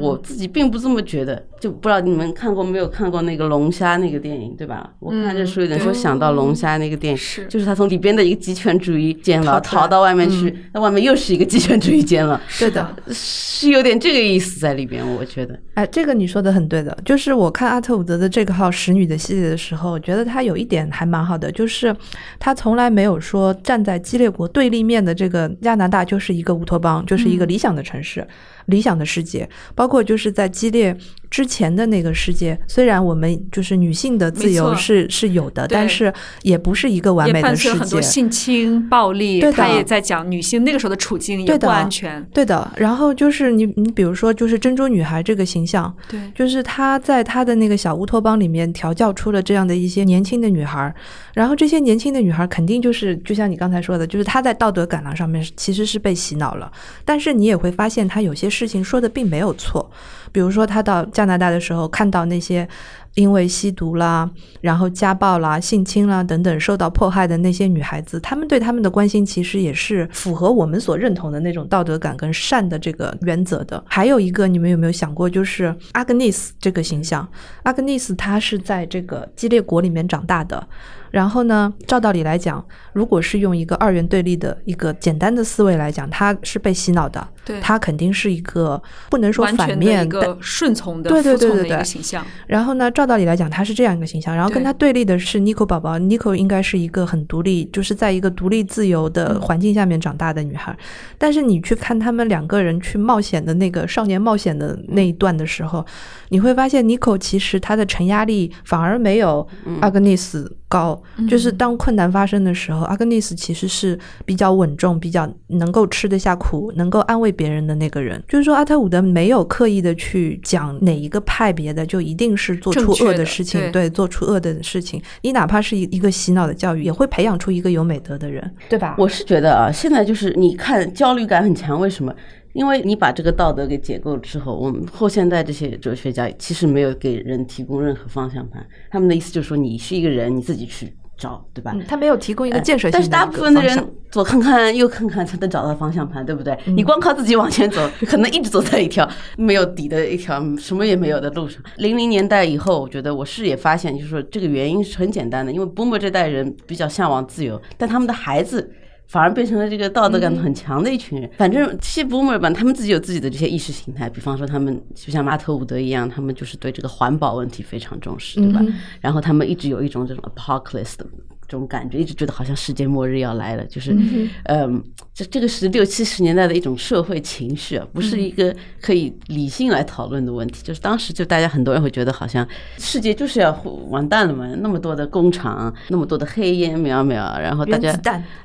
[0.00, 1.44] 我自己并不这么觉得。
[1.58, 4.92] 就不知道你们看过没有看过那个龙虾那个电影，对吧？
[5.00, 7.46] 我看这书有点说想到龙虾那个电影，是。
[7.46, 15.58] 就是他从里边的一个极权主义监牢逃到外面去，那外面又是一个极权主义监牢， 对的，是有点这个意思在里边，我觉得。
[15.74, 21.94] 哎，这个你说的很对的，就是我看阿特伍德的这个号《使女》的系列的时候，我觉得他有一点还蛮好的，就是
[22.38, 28.26] 他从来没有说站在激烈国对立面的这个加拿大就是一个乌托邦，就是一个理想的城市、
[28.66, 30.96] 理想的世界，包括就是在激烈
[31.36, 38.06] 之前的那个世界，虽然我们就是女性的自由是是有的，但是也不是一个完美的世伴随了很多界。
[38.06, 39.56] 性侵、暴力对，的。
[39.58, 42.26] 他也在讲女性那个时候的处境也不安全。
[42.32, 50.90] 对的，然后就是你你比如说就是珍珠女孩这个形象，对，就是她在她的那个小乌托邦里面调教出了这样的一些年轻的女孩，
[51.34, 56.72] 然后这些年轻的女孩肯定就是就像你刚才说的，就是她在道德感上上面其实是被洗脑了，
[57.04, 59.90] 但是你也会发现她有些事情说的并没有错，
[60.32, 62.68] 比如说他到加拿大的时候看到那些。
[63.14, 73.82] 因为吸毒啦，然后家暴啦、性侵啦等等受到迫害的那些女孩子，她们对她们的关心其实也是符合我们所认同的那种道德感跟善的这个原则的。
[73.86, 77.26] 还有一个，你们有没有想过，就是阿格尼斯这个形象？
[77.62, 80.68] 阿格尼斯她是在这个激烈国里面长大的。
[81.10, 82.62] 然后呢，照道理来讲，
[82.92, 92.26] 如果是用一个二元对立的一个简单的思维来讲，她是被洗脑的，对她肯定是一个不能说反面，一个顺从的、对对对对对形象。
[92.46, 94.34] 然后呢，照道理来讲，他是这样一个形象。
[94.34, 100.76] 然后跟对他对立的是 Nico 宝宝，Nico 应该是一个很独立，就是在一个独立自由的环境下面长大的女孩。
[101.16, 105.86] 但是你去看他们两个人去冒险的那个少年冒险的那一段的时候，
[106.30, 109.46] 你会发现 Nico 其实他的承压力反而没有
[109.80, 111.00] 阿格尼斯高。
[111.28, 118.22] 就是当困难发生的时候，阿格尼斯其实是比较稳重、比较能够吃得下苦、能够安慰别人的那个人。
[118.28, 125.00] 就是说，阿特伍德没有刻意的去讲哪一个派别的就一定是做出恶的事情，对对，做出恶的事情。
[125.22, 128.94] 你哪怕是一一个洗脑的教育，也会培养出一个有美德的人，对吧？
[128.98, 132.14] 我是觉得啊，现在就是你看焦虑感很强，为什么？
[132.56, 141.72] 因为你把这个道德给解构之后，我们后现代这些哲学家其实没有给人提供任何方向盘，他们的意思就是说你是一个人，你自己去找，对吧？
[141.74, 143.76] 嗯，他没有提供一个哎建设性的但是大部分的人
[144.10, 146.58] 左看看右看看才能找到方向盘，对不对？
[146.66, 151.62] 你光靠自己往前走，可能一直走在一条没有底的一条什么也没有的路上。
[151.76, 158.72] 零零年代以后，我觉得我是也发现，就是说这个原因是很简单的，因为 boomer 这代人比较向往自由，但他们的孩子。
[159.06, 161.30] 反而变成了这个道德感很强的一群人。
[161.36, 168.60] 反正这些 boomer 吧，他们自己有自己的这些意识形态，比方说他们就像马特伍德一样，他们就是对这个环保问题非常重视，对吧？
[168.62, 171.06] 嗯然后他们一直有一种这种 apocalypse 的
[171.48, 173.96] 这种感觉，一直觉得好像世界末日要来了，就是，
[174.44, 174.82] 嗯，
[175.14, 180.62] 这这个是六七十年代的一种社会情绪啊，不是一个可以理性来讨论的问题。
[180.62, 182.46] 就是当时就大家很多人会觉得好像
[182.78, 183.52] 世界就是要
[183.88, 187.96] 完蛋了嘛，那么多的工厂，那么多的黑烟渺渺，然后大家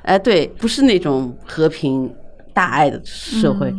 [0.02, 2.12] 哎，对，不是那种和平
[2.54, 3.74] 大爱的社会，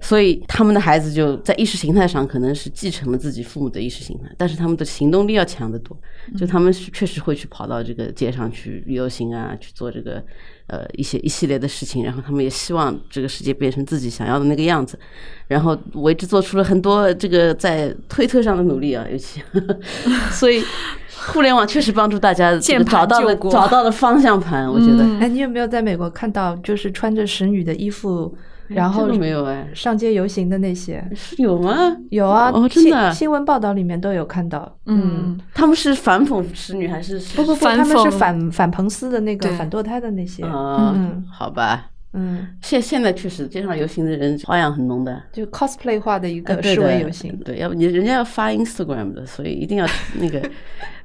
[0.00, 5.96] 所以他们的孩子就在意识形态上可能是继承了自己父母的意识形态，但是他们的行动力要强得多。
[6.36, 10.22] 就他们是确实会去跑到这个街上去游行啊，去做这个
[10.66, 14.98] 呃一些一系列的事情，然后他们也希望这个世界变成自己想要的那个样子，
[15.48, 19.42] 然后为之做出了很多这个在推特上的努力啊，尤其，
[20.30, 20.62] 所以
[21.26, 25.04] 互联网确实帮助大家找到了国找到了方向盘，我觉得。
[25.20, 28.34] 哎，你有没有在美国看到就是穿着使女的衣服，
[28.68, 31.04] 然后没有哎，上街游行的那些？
[31.14, 31.96] 是有吗？
[32.10, 34.76] 有啊，哦真的啊新新闻报道里面都有看到。
[34.86, 40.42] 嗯，他们是反讽使女还是不不不，反他们是反反彭斯的那个反堕胎的那些。
[40.44, 41.86] 啊、嗯好吧。
[42.12, 47.38] 嗯，现现在确实街上游行的人花样很浓的，就 cosplay 化的一个示威游行。
[47.44, 49.86] 对，要不你人家要发 Instagram 的，所以一定要
[50.18, 50.42] 那个，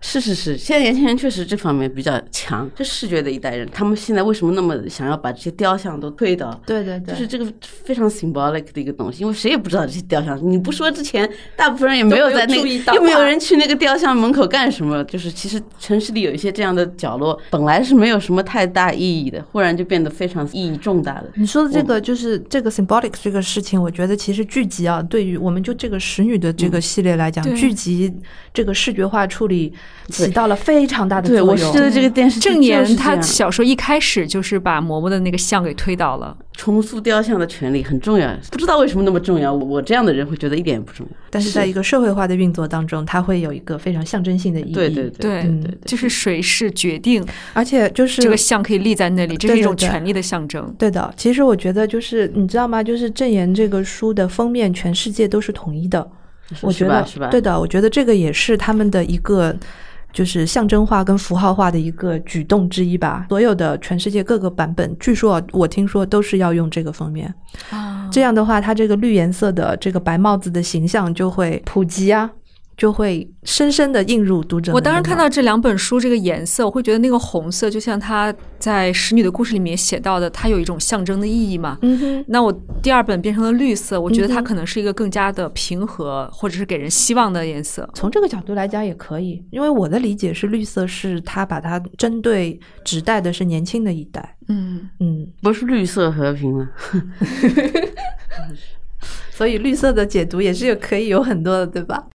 [0.07, 6.61] 是是是，现在年轻人确实这方面比较强，这视觉的一代人，他们现在为什么那么想要把这些雕像都推倒？
[6.63, 10.39] 对对对，就是这个非常 symbolic 的一个东西，因为谁也不知道这些雕像。
[10.47, 15.03] 你不说之前，大部分人也没有在那注意到又没有人去那个雕像门口干什么。
[15.05, 21.25] 就是其实城市里有一些这样的角落，本来是没有什么太大意义的，忽然就变得非常意义重大了。
[21.35, 28.13] 你说的这个就是这个 symbolic 这个事情，我觉得其实剧集啊，对于我们就这个使女的这个系列来讲，对剧集
[28.53, 29.73] 这个视觉化处理
[30.09, 31.55] 起到了非常大的，作用。
[31.55, 36.35] 对我记得这个电视剧郑言就是这样他小说一开始就是把嬷嬷的那个像给推倒了。
[36.53, 39.53] 重塑雕像的权利很重要，不知道为什么那么重要。
[39.53, 41.17] 我我这样的人会觉得一点也不重要。
[41.29, 44.73] 但是在一个社会化的运作当中，它会有一个非常象征性的意义。
[44.73, 47.21] 对对对嗯对对，就是谁是决定
[47.53, 50.73] 而且就是这个像可以立在那里，这是一种权力的象征。
[50.79, 52.81] 对的，其实我觉得就是你知道吗？
[52.81, 56.09] 就是《正言》这个书的封面，全世界都是统一的。
[56.61, 57.27] 我觉得是吧？
[57.29, 59.53] 对的，我觉得这个也是他们的一个
[60.15, 63.25] 就是象征化跟符号化的一个举动之一吧。
[63.27, 67.31] 所有的全世界各个版本，据说我听说都是要用这个封面。
[67.69, 72.31] 啊，这样的话，它这个绿颜色的这个白帽子的形象就会普及啊，
[72.77, 74.73] 就会深深的映入读者。
[74.73, 81.77] 我当时看到，这两本书这个颜色，我会觉得那个红色就像他在《使女的故事》里面写到的，它有一种象征的意义嘛。
[81.81, 87.89] 嗯哼，那我第二本变成了绿色，我觉得它可能是一个更加的平和，或者是给人希望的颜色。
[87.93, 94.35] 从这个角度来讲也可以，因为我的理解是绿色是它把它针对指代的是年轻的一代。
[94.47, 96.69] 嗯，嗯，不是绿色和平吗？
[99.31, 102.07] 所以绿色的解读也是有可以有很多的，对吧？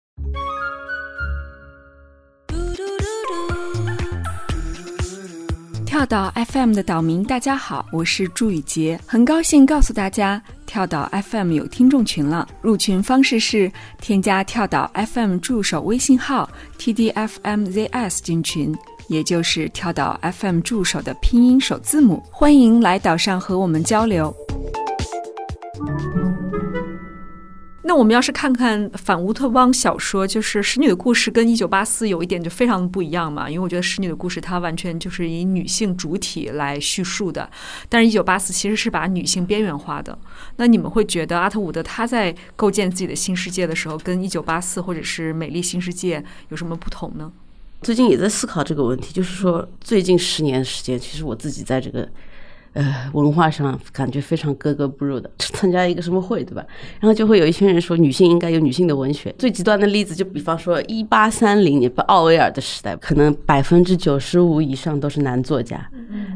[5.98, 12.46] 跳岛 FM 的岛民，大家好，我是朱雨杰，很高兴告诉大家，跳岛 FM 有听众群了。
[12.62, 13.68] 入群方式是
[14.00, 18.72] 添加跳岛 FM 助手微信号 tdfmzs 进群，
[19.08, 22.22] 也就是跳岛 FM 助手的拼音首字母。
[22.30, 24.32] 欢迎来岛上和我们交流。
[27.82, 37.48] 那我们要是看看反乌托邦小说，就是《使女的故事》跟《一九八四》有一点就非常不一样嘛，因为我觉得《使女的故事》它完全就是以女性主体来叙述的，
[37.88, 40.18] 但是《一九八四》其实是把女性边缘化的。
[40.56, 47.32] 那你们会觉得阿特伍德他在构建自己的新世界的时候，跟《一九八四》或者是《美丽新世界》有什么不同呢？
[47.82, 52.08] 最近也在思考这个问题，就是说最近十年时间，其实我自己在这个。
[52.74, 56.64] 呃，文化上感觉非常格格不入的， 参加一个什么会，对吧？
[57.00, 59.34] 然后就会有一群人说，女性应该有女性的文学。
[59.38, 65.88] 最极端的例子，就比方说一八三零年，不奥威尔的时代，可能百分之九十五以上都是男作家，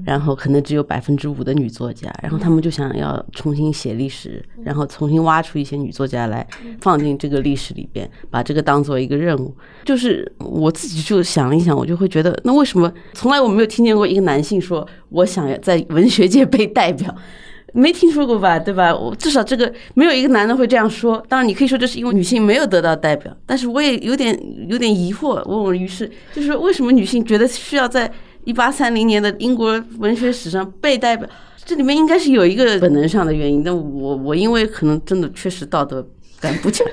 [0.05, 6.47] 然后可能只有百分之五的女作家，然后他们就想要重新写历史，然后重新挖出一些女作家来
[6.81, 9.55] 放进这个历史里边，把这个当做一个任务。
[9.85, 17.15] 就是我自己就想了一想，我就会觉得，那为什么从来我没有听见过一个男性说我想要在文学界被代表？
[17.75, 18.95] 没听说过吧，对吧？
[18.95, 21.25] 我至少这个没有一个男的会这样说。
[21.27, 25.43] 当然，你可以说这是因为女性没有得到代表，但是我也有点有点疑惑。
[25.49, 28.13] 问我于是就是说，为什么女性觉得需要在
[28.45, 31.27] 一八三零年的英国文学史上被代表？
[31.65, 33.65] 这里面应该是有一个本能上的原因。
[33.65, 36.07] 但我我因为可能真的确实道德
[36.43, 36.85] 感不强，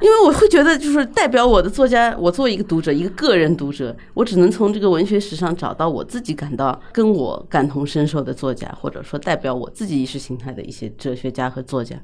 [0.00, 11.96] 因为我会觉得就是代表我的作家，我作为一个读者，一个个人读者，我只能从这个文学史上找到我自己感到跟我感同身受的作家，或者说代表我自己意识形态的一些哲学家和作家。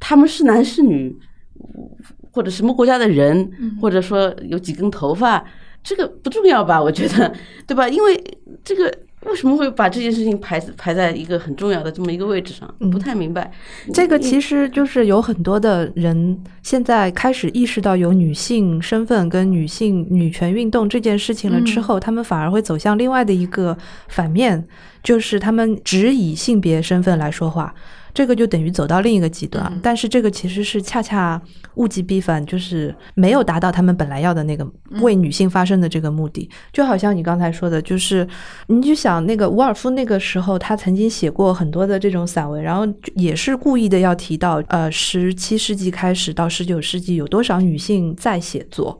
[0.00, 1.16] 他们是男是女，
[2.32, 3.48] 或者什么国家的人，
[3.80, 5.44] 或者说有几根头发，
[5.84, 6.82] 这个不重要吧？
[6.82, 7.32] 我觉得，
[7.68, 7.88] 对吧？
[7.88, 8.20] 因为
[8.64, 8.92] 这个
[9.26, 12.72] 为什么会把这件事情排排在一个很重要的这么一个位置上？
[12.90, 13.50] 不太明白。
[13.92, 23.76] 这个其实就是有很多的人现在开始意识到有女性身份跟女性女权运动这件事情了之后，他们反而会走向另外的一个
[24.08, 24.66] 反面，
[25.02, 27.74] 就是他们只以性别身份来说话。
[28.16, 31.38] 这个就等于走到另一个极端，但是这个其实是恰恰
[31.74, 34.66] 物极必反，就是没有达到他们本来要的那个
[35.02, 36.48] 为女性发声的这个目的。
[36.72, 38.26] 就好像你刚才说的，就是
[38.68, 48.98] 你就想那个伍尔夫那个时候，他曾经写过很多的这种散文，然后也是故意的要提到，呃，十七世纪开始到十九世纪有多少女性在写作。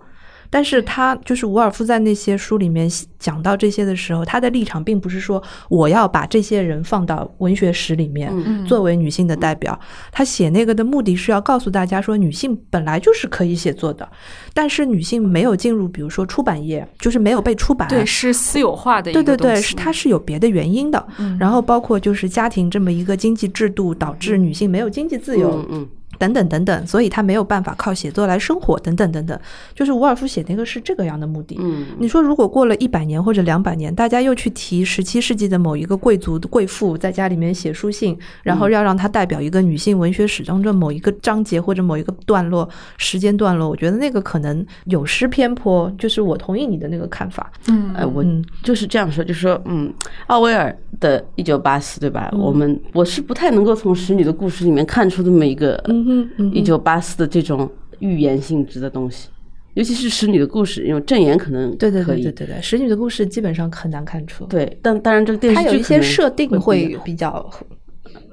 [0.50, 8.32] 但是他就是伍尔夫在那些书里面讲到这些的时候，他的立场并不是说我要把这些人放到文学史里面
[8.66, 9.78] 作为女性的代表。
[10.12, 14.08] 他写那个的目的是要告诉大家说，女性本来就是可以写作的，
[14.54, 21.06] 但是女性没有进入，比如说出版业，就是没有被出版，对，是私有化的一对对对，是它是有别的原因的。
[21.38, 25.58] 然后包括就是家庭这么一个经济制度，导致女性没有经济自由。
[25.58, 25.88] 嗯嗯。
[26.18, 29.38] 等等等等，所以他没有办法靠写作来生活，等等等等，
[29.74, 31.56] 就是伍尔夫写那个是这个样的目的。
[31.60, 47.50] 嗯，你说如果过了一百年或者两百年，大家又去提十七世纪的某一个贵族的贵妇在家里面写书信，然后要让她代表一个女性文学史当中某一个章节或者某一个段落时间段落，我觉得那个可能有失偏颇，就是我同意你的那个看法。
[47.68, 47.92] 嗯。
[47.94, 48.24] 呃，我
[48.62, 49.92] 就是这样说，就是说，嗯，
[50.26, 52.30] 奥威尔的《一九八四》，对吧？
[52.32, 59.28] 我们我是不太能够从《使女的故事》里面看出这么一个嗯哼嗯哼一九八四的这种预言性质的东西。
[59.74, 67.46] 尤其是使女的故事，因为正言可能对对对对对对，使女的故事基本上很难看出，对，但当然这个电视剧它有一些设定会比较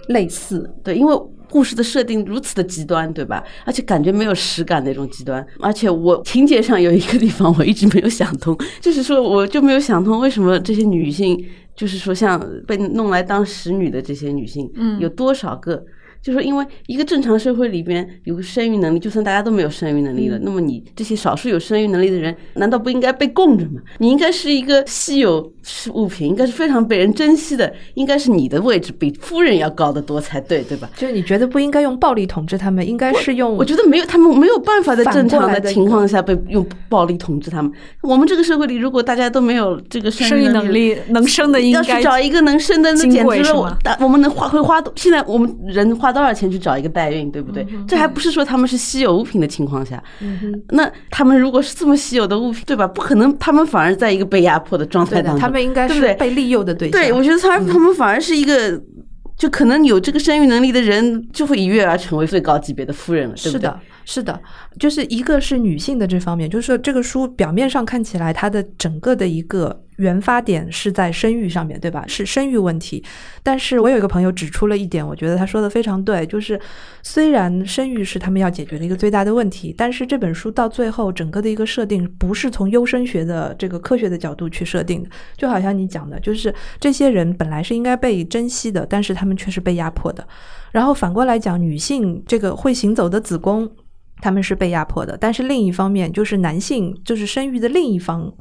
[0.07, 0.73] 类似。
[0.81, 1.13] 对，因为
[1.49, 3.43] 故事的设定如此的极端，对吧？
[3.65, 5.45] 而且感觉没有实感那种极端。
[5.59, 11.37] 而且我情节上有一个地方我一直没有想通， 就是说我就没有想通为什么这些女性，
[11.75, 15.83] 就是说像被弄来当使女的这些女性，嗯有多少个？
[16.23, 23.81] 就是说因为一个正常社会里边有个生育能力，就算大家都没有生育能力了，那么你这些少数有生育能力的人，难道不应该被供着吗？
[23.97, 25.51] 你应该是一个稀有
[25.93, 30.89] 物品，应该是非常被人珍惜的，应该是你的位置比夫人要高得多才对，对吧？
[30.95, 37.69] 就是你觉得不应该用暴力统治他们，应该是用我觉得没有，他们没有办法在正常的情况下被用暴力统治他们。
[38.01, 47.65] 我们这个社会里，如果大家都没有这个生育育能力能生的应要该去找一个能生的，那简直是我我们能花会花多，现在我们人花多少钱去找一个代孕，对不对？
[47.71, 50.01] 嗯这还不是说他们是稀有物品的情况下，
[50.69, 52.87] 那他们如果是这么稀有的物品，对吧？
[52.87, 57.01] 不可能，他们反而在一个被压迫的状态当中，他们应该是被利诱的对象。
[57.01, 58.79] 对，我觉得他他们反而是一个，
[59.35, 63.59] 就可能有这个生育能力的人，就会一跃而成为最高级别的夫人了，对不对？
[63.59, 64.41] 是的，是的，
[64.79, 72.03] 就是一个是女性的这方面，就是说这个书表面上看起来它的整个的一个原发点是在生育上面对吧？
[72.07, 73.03] 是生育问题。
[73.41, 76.59] 但是我有一个朋友指出了一点，我觉得他说的非常对，就是
[77.01, 90.27] 虽然生育是他们要解决的一个最大的问题，但是这本书到最后整个的一个设定不是从优生学的这个科学的角度去设定的，就好像你讲的，就是这些人本来是应该被珍惜的，但是他们却是被压迫的。
[90.71, 93.69] 然后反过来讲，女性这个会行走的子宫，
[94.21, 98.33] 他们是被压迫的，但是另一方面就是男性，就是生育的另一方，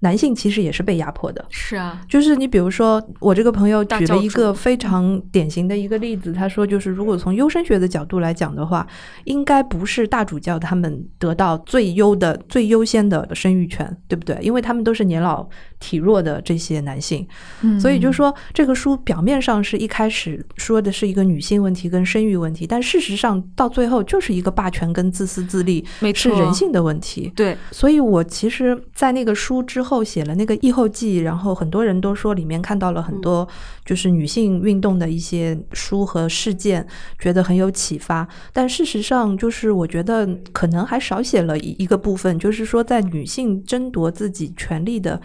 [0.00, 1.44] 男性其实也是被压迫的。
[1.48, 8.86] 是啊，就是你比如说，我这个朋友举了一个非常典型的一个例子，他说，就是如果从优生学的角度来讲的话，
[9.24, 14.38] 应该不是大主教他们得到最优的、最优先的生育权，对不对？
[14.40, 15.48] 因为他们都是年老
[15.80, 17.26] 体弱的这些男性，
[17.62, 27.32] 嗯所以就说这个书表面上是一开始说的是一个女性问题跟生育问题，但事实上到最后就是一个霸权跟自私自利，没是人性的问题。
[27.34, 33.48] 对，所以我其实，在那个书之后写了那个译后记，然后很多人都说里面看到了很多
[33.84, 36.86] 就是女性运动的一些书和事件，
[37.18, 38.28] 觉得很有启发。
[38.52, 45.20] 但事实上，就是我觉得可能还少写了一一个部分，就是说在女性争夺自己权利的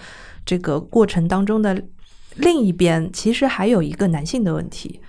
[0.46, 1.84] 这个过程当中的
[2.36, 5.02] 另一边，其实还有一个男性的问题。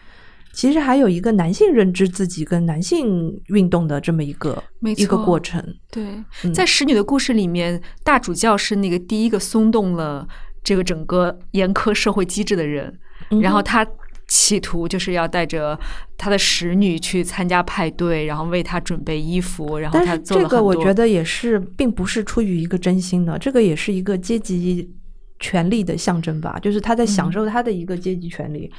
[0.53, 4.65] 其实还有一个男性认知自己跟男性运动的这么一个
[4.97, 5.63] 一个过程。
[5.91, 6.03] 对，
[6.45, 10.27] 嗯在使女的故事里面，大主教是那个第一个松动了
[10.65, 13.87] 这个整个严苛社会机制的人，嗯然后他
[14.29, 15.79] 企图就是要带着
[16.17, 20.43] 他的使女去参加派对，然后为他准备衣服，然后他这。
[20.49, 24.91] 个我觉得也是，并不是出于一个真心的，这个也是一个阶级
[25.39, 27.07] 权力的象征吧，就是他在嗯。
[27.07, 28.71] 享受他的一个阶级权利，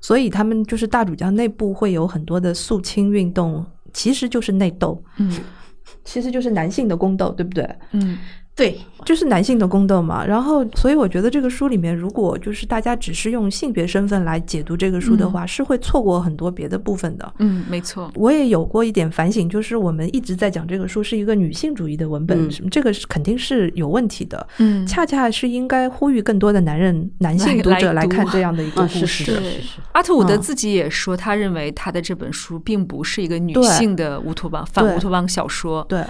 [0.00, 5.32] 所以他们就是大主教内部会有很多的肃清运动，其实就是内斗，嗯。
[6.02, 7.68] 其实就是男性的宫斗，对不对？
[7.92, 8.18] 嗯，
[8.56, 10.24] 对，就是男性的宫斗嘛。
[10.24, 17.34] 然后，所以我觉得这个书里面，如果就是大家只是用性别身份来解读这个书的话，是会错过很多别的部分的。
[17.40, 24.46] 嗯，没错，我也有过一点反省，就是我们一直在讲这个书是一个女性主义的文本，嗯什么这个是肯定是有问题的。
[24.58, 29.24] 嗯，恰恰是应该呼吁更多的男人、男性读者来看这样的一个啊，故是事。
[29.24, 35.84] 是是对是是，阿特伍德嗯自己也说，他认为他的这本书并不是一个女性的乌托邦反乌托邦小说。
[35.88, 36.04] 对，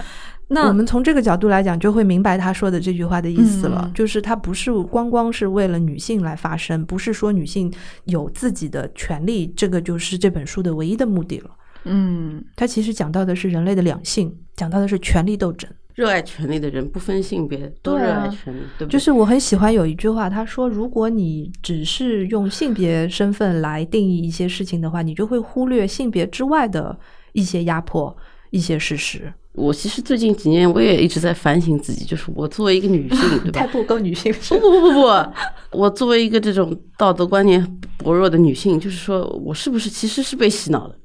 [0.47, 7.73] 那我们从这个角度来讲，就会明白他说的这句话的意思了，嗯就是他不是光光是为了女性来发声，不是说女性
[8.03, 11.49] 有自己的权利，这个就是这本书的唯一的目的了。
[11.85, 15.69] 嗯，他其实讲到的是人类的两性，讲到的是权力斗争。
[15.95, 18.87] 热爱权利的人不分性别都热爱权利，对不对？
[18.89, 26.97] 就是我很喜欢有一句话，他说：“如果你只是用性别身份来定义一些事情的话，你就会忽略性别之外的
[27.31, 28.13] 一些压迫、
[28.49, 29.33] 一些事实。
[29.55, 33.61] 我其实最近几年我也一直在反省自己，就是我作为一个女性， 对吧？
[33.61, 35.25] 太不够女性不不不不不，
[35.71, 37.65] 我作为一个这种道德观念
[37.97, 40.95] 薄弱的女性，就是说我是不是其实是被洗脑的？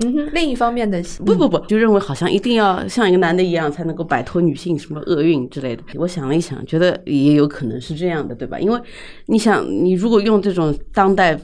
[0.00, 5.82] 嗯哼，另一方面的不不不，就认为好像一定要像一个男的一样才能够摆脱女性什么厄运之类的。
[5.96, 8.60] 我想了一想，觉得也有可能是这样的，对吧？
[8.60, 8.80] 因为
[9.26, 11.36] 你想，你如果用这种当代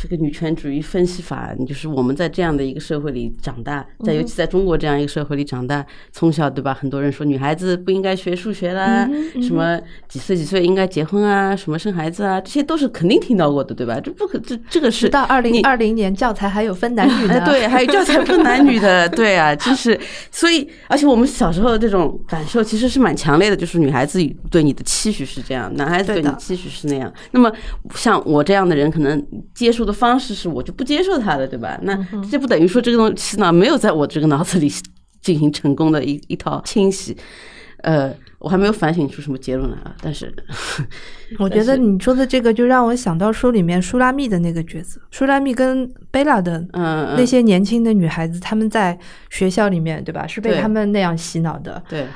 [0.00, 6.74] 这个女权主义分析法，就是我们在这样的一个社会里长大，在尤其在中国这样一个社会里长大，从小对吧？
[6.74, 9.08] 很多人说女孩子不应该学数学啦，
[9.40, 13.98] 什么几岁几岁应该结婚啊，什么生孩子啊，这些都是肯定听到过的，对吧？
[13.98, 19.98] 这不可这这个是到二零二零年教材还有分男女的， 对，还有教材分男女的，对啊，就是
[20.30, 27.10] 所以，而且我们小时候的这种感受其实是蛮强烈的，就是女孩子对你的期许是这样，男孩子对你期许是那样。
[27.30, 27.50] 那么
[27.94, 29.24] 像我这样的人，可能。
[29.54, 31.78] 接受的方式是我就不接受他了，对吧？
[31.82, 31.96] 那
[32.30, 34.68] 这不等于说这个东西呢没有在我这个脑子里
[35.22, 37.16] 进行成功的一一套清洗？
[37.82, 39.94] 呃，我还没有反省出什么结论来啊。
[40.00, 40.34] 但是，
[41.38, 48.98] 我觉得你说的这个就让我想到书里面舒拉密的那个角色，舒拉密跟贝拉的嗯那些年轻的女孩子，她们在
[49.28, 50.26] 学校里面，对吧？
[50.26, 51.82] 是被他们那样洗脑的。
[51.88, 52.06] 对。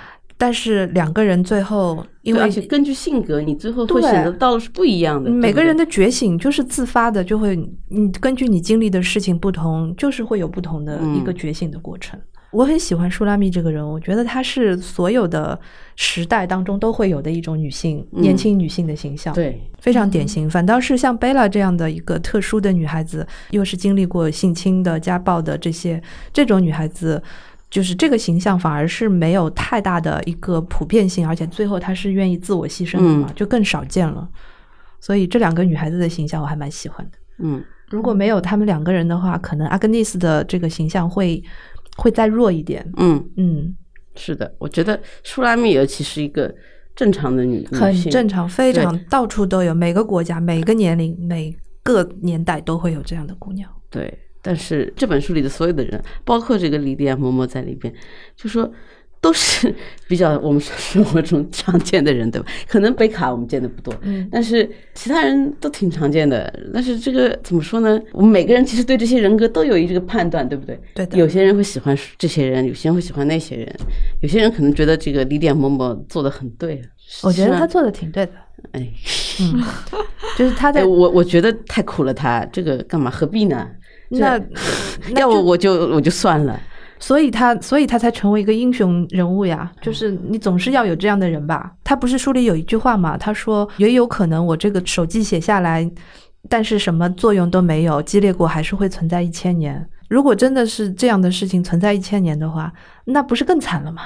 [0.40, 5.28] 但是两个人最后，因为而且根据性格，你最后会选择道路是不一样的。
[5.28, 7.56] 每个人的觉醒就是自发的，就会
[7.88, 12.18] 你根据你经历的事情不同，就是会有不同的一个觉醒的过程。
[12.52, 15.58] 我很喜欢舒拉密这个人，我觉得她是所有的
[15.96, 20.48] 时代当中都会有的一种女性，年轻女性的形象，对，非常典型。
[20.48, 26.00] 反倒是像贝拉这样的一个特殊的女孩子，又是经历过性侵的、家暴的这些
[26.32, 27.20] 这种女孩子。
[27.70, 34.26] 就是这个形象反而是没有太大的一个普遍性，而且最后她是愿意自我牺牲的嘛，就更少见了。
[35.00, 37.18] 所以这两个女孩子的形象我还蛮喜欢的。
[37.38, 41.42] 嗯，如果没有他们两个人的话，可能阿格尼斯的这个形象会
[41.96, 42.90] 会再弱一点。
[42.96, 43.76] 嗯嗯，
[44.16, 46.52] 是的，我觉得舒拉米尤其是一个
[46.96, 53.70] 正常的女，很正常，非常到处都有，每个国家、每个年龄、每个年代都会有这样的姑娘。
[53.90, 54.12] 对。
[54.40, 57.92] 但是这本书里的所有的人，包括这个李迪亚·嬷嬷在里边，
[58.36, 58.70] 就说
[59.20, 59.74] 都是
[60.06, 62.46] 比较我们生活中常见的人，对吧？
[62.68, 66.52] 可能北卡我们见的不多，嗯，但是其他人都挺常见的。
[66.72, 68.00] 但是这个怎么说呢？
[68.12, 70.80] 我们每个人其实对这些人格都有一个判断，对不对？
[70.94, 71.18] 对的。
[71.18, 73.76] 有些人会喜欢这些人，有些人会喜欢那些人，
[74.22, 76.80] 有些人可能觉得这个李迪亚·嬷嬷做的很对。
[77.22, 78.32] 我觉得他做的挺对的。
[78.72, 78.86] 哎，
[79.40, 79.62] 嗯，
[80.38, 83.10] 就是他在 我我觉得太苦了，他这个干嘛？
[83.10, 83.68] 何必呢？
[85.12, 86.58] 那要我我就我就算了，
[86.98, 89.70] 所以他所以他才成为一个英雄人物呀。
[89.82, 91.70] 就是你总是要有这样的人吧。
[91.84, 93.16] 他不是书里有一句话嘛？
[93.18, 95.90] 他说也有可能我这个手记写下来，
[96.48, 99.86] 但是什么作用都没有，激烈过还是会存在一千年。
[100.08, 102.72] 如果真的是这样的事情存在一千年的话，
[103.04, 104.02] 那不是更惨了吗？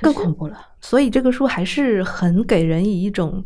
[0.00, 0.56] 更恐怖了。
[0.80, 3.44] 所以这个书还是很给人以一种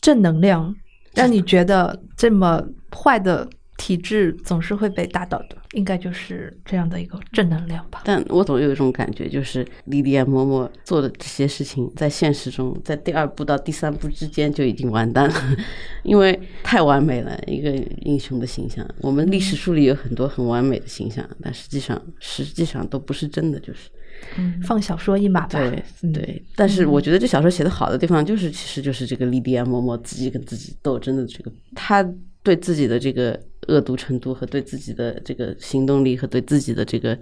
[0.00, 0.72] 正能量，
[1.14, 2.62] 让你觉得这么
[2.94, 3.48] 坏的。
[3.78, 8.02] 体质总是会被打倒的，应该就是这样的一个正能量吧。
[8.04, 15.34] 但我总有一种感觉，就是莉莉安嬷嬷做的这些事情，在现实中，在第二部到第三部之间就已经完蛋了，
[16.02, 17.70] 因为太完美了，一个
[18.02, 18.86] 英雄的形象。
[19.00, 23.88] 我们历史书里有很多很完美的形象，但实际上实际上都不是真的，就是，
[24.36, 25.60] 嗯，放小说一马吧。
[25.60, 32.04] 对对，但是我觉得这小说写的好的地方，就是其实就是这个莉莉安嬷嬷自己跟自己斗争的这个，她
[32.42, 33.40] 对自己的这个。
[33.66, 37.18] 恶毒程度和对自己的这个行动力和对自己的这个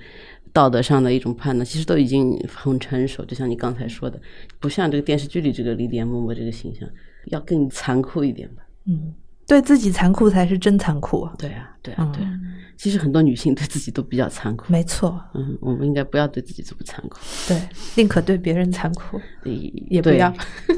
[0.53, 3.25] 道德上的一种判断，其实都已经很成熟。
[3.25, 4.21] 就像你刚才说的，
[4.61, 6.89] 不像这个电视剧里这个李典嬷嬷这个形象，
[7.33, 8.62] 要更残酷一点吧？
[8.85, 9.12] 嗯，
[9.49, 11.29] 对自己残酷才是真残酷。
[11.37, 12.31] 对啊，对啊，对啊。
[12.77, 14.73] 其实很多女性对自己都比较残酷。
[14.73, 15.21] 没错。
[15.35, 17.19] 嗯，我们应该不要对自己这么残酷。
[17.49, 17.61] 对，
[17.97, 19.21] 宁可对别人残酷，
[19.91, 20.33] 也不要。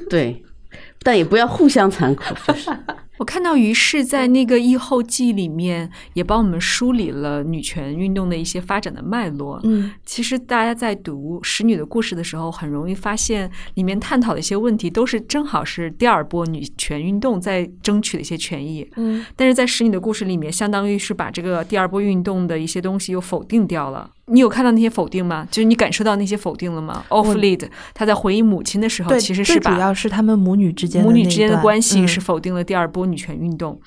[0.09, 0.43] 对，
[1.05, 2.70] 但也不要互相残酷，就是。
[3.18, 9.60] 我看到于是在那个《疫后记》里面也帮我们梳理了女权运动的一些发展的脉络。
[9.64, 18.88] 嗯，其实大家在读《使女的故事》的时候，很容易发现里面探讨的一些问题，都是正好是第二波女权运动在争取的一些权益。
[18.96, 24.10] 嗯，但是在《使女的故事》里面，相当于是把这个第二波运动的一些东西又否定掉了。
[24.30, 25.48] 你有看到那些否定吗？
[25.50, 33.80] 就是你感受到那些否定了吗？Off lead，他在回忆母亲的时候，其实是把主要是他们母女之间母女之间的关系是否定了第二波女权运动。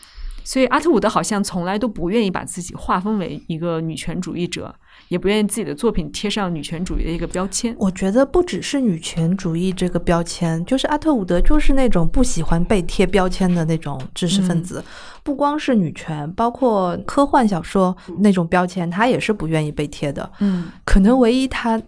[0.43, 4.74] 所以阿特伍德好像从来都不愿意把自己划分为一个女权主义者。
[5.07, 7.76] 也不愿意自己的作品贴上女权主义的一个标签。
[7.78, 14.82] 我觉得不只是女权主义这个标签，就是阿特伍德就是那种不喜欢被贴标签的那种知识分子。
[15.22, 20.32] 不光是女权，包括科幻小说那种标签，他也是不愿意被贴的。
[20.39, 21.82] 嗯，可能唯一他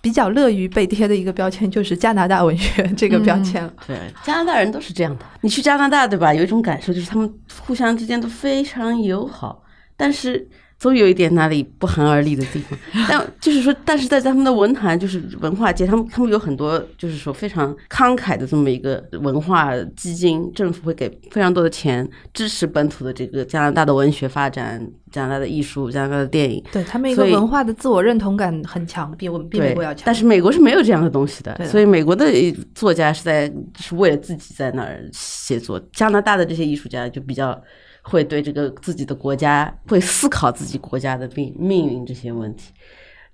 [0.00, 3.68] 比较乐于被贴的一个标签就是加拿大文学这个标签。
[3.86, 5.24] 对，加拿大人都是这样的。
[5.40, 6.32] 你去加拿大，对吧？
[6.32, 9.62] 有一种感受就是他们互相之间都非常友好，
[9.96, 10.48] 但是。
[10.78, 12.78] 总有一点哪里不寒而栗的地方。
[13.08, 26.62] 但就是说，但是在他们的文坛，就是文化界，他们他们有很多就是说非常慷慨的这么一个文化基金，政府会给非常多的钱支持本土的这个加拿大的文学发展、加拿大的艺术、加拿大的电影。
[26.70, 30.04] 对他们一个文化的自我认同感很强，比我们比美国要强。
[30.06, 32.26] 但是美国是没有这样的东西的，所以美国的
[32.74, 37.60] 作家是在是为了自己在那儿写作，加拿大的这些艺术家就比较。
[38.08, 42.72] 会对这个自己的国家会思考自己国家的命命运这些问题，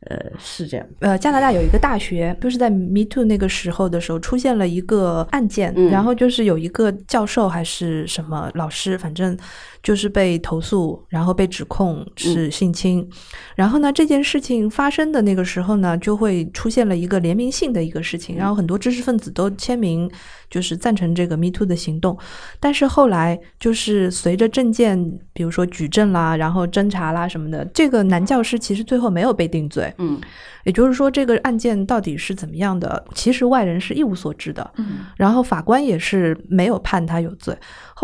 [0.00, 0.86] 呃，是这样。
[1.00, 9.38] 呃，加拿大有一个大学，就是在 Me Too 那个时候的时候出现了一个案件，然后就是有一个教授还是什么老师，反正。
[9.84, 13.06] 就是被投诉，然后被指控是性侵，
[13.54, 20.10] 然后呢，这件事情发生的那个时候呢，就会出现了一个联名性的一个事情，然后很多知识分子都签名，
[20.48, 22.18] 就是赞成这个 Me Too 的行动。
[22.58, 24.98] 但是后来就是随着证件，
[25.34, 29.92] 比如说举证啦，然后侦查啦什么的，这个男教师其实最后没有被定罪。
[29.98, 30.18] 嗯，
[30.64, 34.70] 也就是说，这个案件到底是怎么样的，其实外人是一无所知的。
[34.78, 37.54] 嗯，然后法官也是没有判他有罪。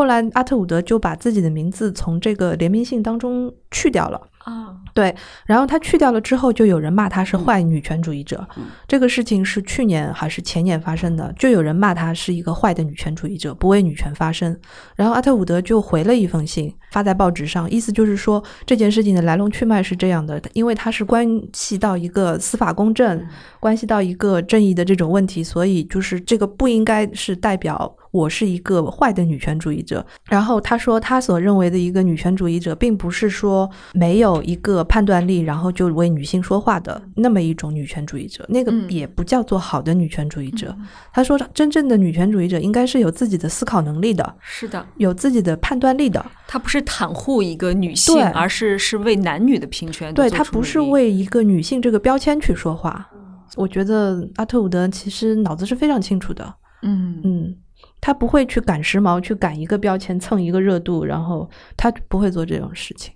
[0.01, 1.71] 后来阿特伍德就把自己的名。
[1.71, 4.21] 字从这个联名信当中去掉了。
[4.45, 5.15] 啊，对，
[5.45, 8.47] 然后他去掉了之后，就有人骂他是坏女权主义者。
[8.89, 11.31] 这个事情是去年还是前年发生的？
[11.39, 14.59] 就有人骂他是一个坏的女权主义者，不为女权发声。
[14.97, 23.23] 然后阿特伍德就回了一封信，发在报纸上，意思就是说这件事情的来龙去脉是这样的，因为它是关系到一个司法公正，
[23.61, 30.05] 关系到一个正义的这种问题，所以就是这个不应该是代表我是一个坏的女权主义者。
[30.31, 34.30] 然后他说，他所认为的一个女权主义者，并不是说没有。
[34.37, 40.77] 有一个判断力，然后就为女性说话的那么一种女权主义者，那个也不叫做好的女权主义者。
[41.13, 46.25] 他说，真正的女权主义者应该是有自己的思考能力的，是的，有自己的判断力的。
[46.47, 50.13] 他不是袒护一个女性，而是是为男女的平权。
[50.15, 53.09] 对他不是为一个女性这个标签去说话。
[53.57, 56.55] 我觉得阿特伍德其实脑子是非常清楚的。
[56.83, 57.57] 嗯嗯，
[58.01, 63.13] 他不会去赶时髦，去赶一个标签，蹭一个热度，然后他不会做这种事情。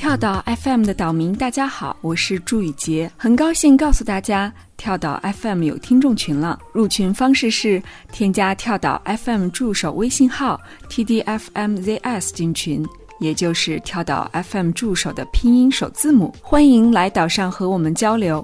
[0.00, 6.58] 跳岛 FM 的岛民，大家好，我是朱雨杰，很高兴告诉大家，跳岛 FM 有听众群了。
[6.72, 12.82] 入群方式是添加跳岛 FM 助手微信号 tdfmzs 进群，
[13.18, 16.34] 也就是跳岛 FM 助手的拼音首字母。
[16.40, 18.42] 欢迎来岛上和我们交流。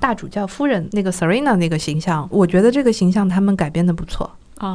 [0.00, 4.30] 大主教夫人那个 Serena 那个形象，我觉得这个形象他们改编的不错。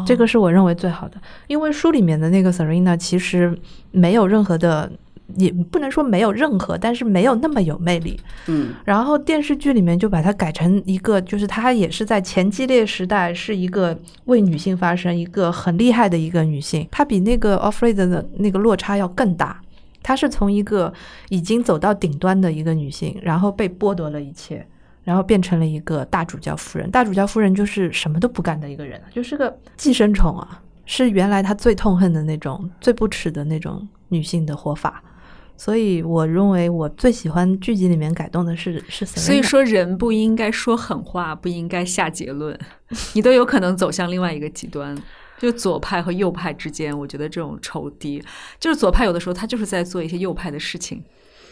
[0.06, 1.18] 这个是我认为最好的，
[1.48, 3.58] 因为书里面的那个 Serena 其实
[3.92, 4.92] 没有任何的，
[5.36, 8.20] 也不能说没有任何，但是没有那么有魅力。
[8.48, 16.88] 嗯，然后电视剧里面就把它改成一个，就是她也是在前激烈时代是一个为女性发声、一个很厉害的一个女性。
[16.92, 19.60] 她比那个 Offred 的那个落差要更大，
[20.02, 20.94] 她是从一个
[21.30, 24.66] 已经走到顶端的一个女性，然后被剥夺了一切。
[25.04, 35.04] 然后变成了一个大主教夫人，大主教夫人就是什么都不干的一个人，就是个寄生虫啊，是原来他最痛恨的那种、最不耻的那种女性的活法。
[35.56, 39.06] 所以我认为我最喜欢剧集里面改动的是是。
[39.06, 42.58] 所以说人不应该说狠话，不应该下结论，
[43.14, 44.98] 你都有可能走向另外一个极端，
[45.38, 48.22] 就左派和右派之间，我觉得这种仇敌，
[48.60, 51.04] 就是左派有的时候他就是在做一些右派的事情，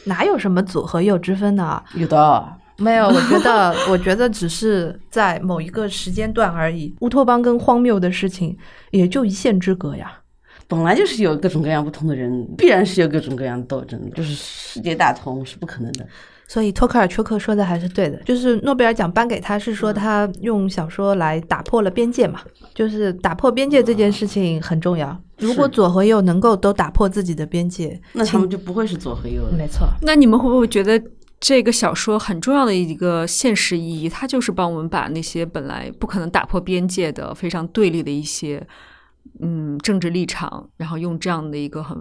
[0.06, 1.84] 哪有什么左和右之分呢？
[1.94, 2.54] 有的。
[2.78, 6.96] 没有，我觉得， 我觉得只是在某一个时间段而已。
[7.02, 8.58] 乌托邦跟荒谬的事情
[8.92, 10.20] 也就一线之隔呀。
[10.68, 16.08] 本来就是有各种各样不同的人，必然是有各种各样的斗争，就是世界大同是不可能的。
[16.48, 22.42] 所以托克尔丘克说的还是对的，就是诺贝尔奖颁给他是说他用小说来打破了边界嘛，
[22.74, 25.18] 就是打破边界这件事情很重要。
[25.38, 29.52] 如果左和右能够都打破自己的边界，那他们就不会是左和右了。
[29.58, 29.88] 没错。
[30.02, 31.02] 那你们会不会觉得？
[31.42, 38.66] 这个小说很重要的一个现实意义，它就是帮我们把那些本来不可能打破边界的、非常对立的一些
[39.40, 41.98] 嗯政治立场，然后用这样的一个很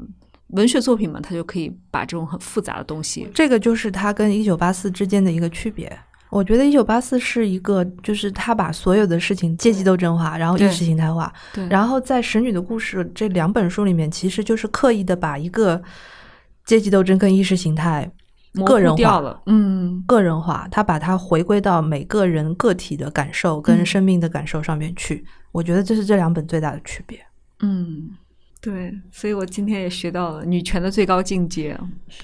[0.48, 3.26] 文学作品嘛，它就可以把这种很复杂的东西。
[3.34, 5.90] 这个就是它跟一九八四之间的一个区别。
[6.28, 11.32] 我觉得一九八四是一个，就是他把所有的事情阶级斗争化，然后意识形态化。
[11.52, 11.66] 对。
[11.68, 15.82] 然后在《使女的故事》这两本书里面，其实就是刻意的把一个
[16.64, 18.08] 阶级斗争跟意识形态。
[18.64, 25.24] 个人化了，嗯，个人化，他把它回归到每个人个体的感受跟生命的感受上面去。
[25.52, 27.18] 我觉得这是这两本最大的区别。
[27.60, 28.10] 嗯，
[28.60, 31.78] 对，所以我今天也学到了，女权的最高境界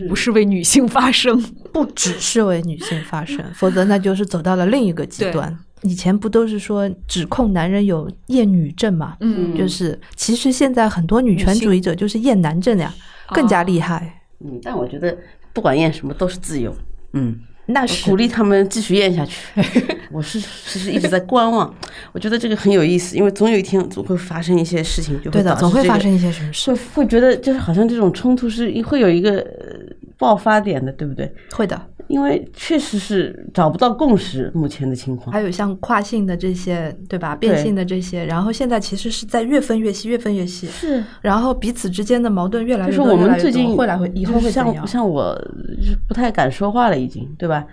[0.09, 1.41] 不是为女性发声，
[1.72, 5.57] 不只是为女性发声，否则那就是走到了另一个极端。
[5.83, 9.16] 以前不都是说指控男人有厌女症嘛？
[9.20, 12.93] 嗯就是其实现在很多女权主义者就是厌男症呀，
[13.29, 14.16] 更加厉害。
[14.41, 15.16] 嗯，但我觉得
[15.53, 16.74] 不管验什么都是自由。
[17.12, 19.41] 嗯，那是鼓励他们继续验下去。
[20.12, 21.74] 我是其实一直在观望，
[22.12, 26.78] 我觉得这个很有意思，因为总有一天总会发生一些事情，就会的，总会发生一些什么事会。
[26.95, 29.76] 会觉得就是好像这种冲突是会有一个呃
[30.19, 31.31] 爆发点的，对不对？
[31.53, 35.33] 会的，因为确实是找不到共识，目前的情况。
[35.33, 37.37] 还有像跨性的这些，对吧？
[37.37, 40.67] 变性的这些，然后现在其实是在越分越细，越分越细。
[40.69, 44.87] 是，然后彼此之间的矛盾越来越多，就是我们最近会来会以后会怎像样？
[44.87, 45.35] 像我
[45.77, 47.67] 就是不太敢说话了，已经对吧？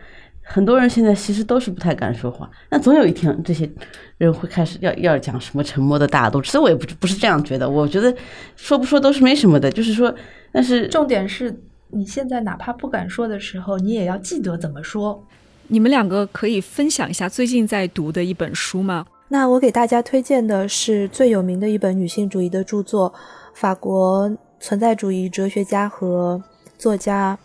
[0.45, 3.69] 很多人现在其实都是不太敢说话，那总有一天这些
[4.17, 6.41] 人会开始要要讲什么沉默的大度。
[6.41, 8.13] 其实我也不不是这样觉得，我觉得
[8.57, 10.13] 说不说都是没什么的，就是说，
[10.51, 11.57] 但是重点是
[11.93, 15.23] 你现在哪怕不敢说的时候，你也要记得怎么说。
[15.67, 19.05] 你们两个可以分享一下最近在读的一本书吗？
[19.29, 23.13] 那我给大家推荐的是最有名的一本女性主义的著作，
[23.53, 26.41] 法国存在主义哲学家和
[26.77, 27.37] 作家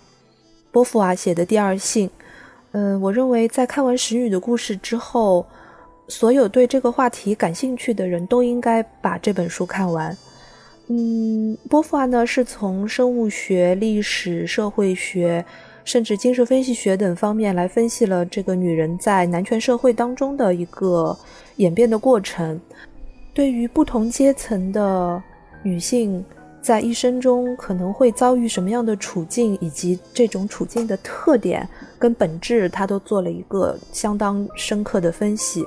[0.71, 2.09] 波伏娃写的《第二性》。
[2.73, 5.47] 嗯，我认为在看完《石女的故事》之后，
[6.09, 10.17] 所有对这个话题感兴趣的人都应该把这本书看完。
[10.91, 15.45] 嗯，波伏娃呢是从生物学、历史、社会学，
[15.84, 21.14] 甚至精神分析学等方面来分析了这个女人在男权社会当中的一个
[21.57, 22.59] 演变的过程。
[23.34, 25.22] 对于不同阶层的
[25.62, 26.24] 女性
[26.62, 31.68] 在一生中可能会遭遇什么样的处境，以及这种处境的特点
[31.99, 35.62] 跟本质，她都做了一个相当深刻的分析。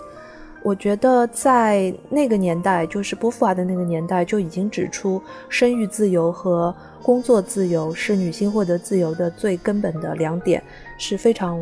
[0.64, 10.64] 我觉得在那个年代，就是波伏娃的那个年代，就已经指出生育自由和工作自由是女性获得自由的最根本的两点，
[10.97, 11.59] 是非常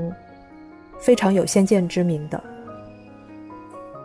[0.99, 2.43] 非常有先见之明的。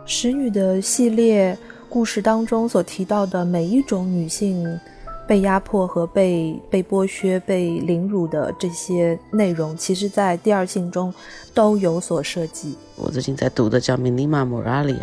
[0.05, 1.57] 使女的系列
[1.89, 4.79] 故事当中所提到的每一种女性
[5.27, 11.13] 被压迫和被被剥削、被凌辱的这些内容，其实在第二性中
[11.53, 12.77] 都有所涉及。
[12.95, 14.99] 我最近在读的叫《米尼玛·莫拉里亚》，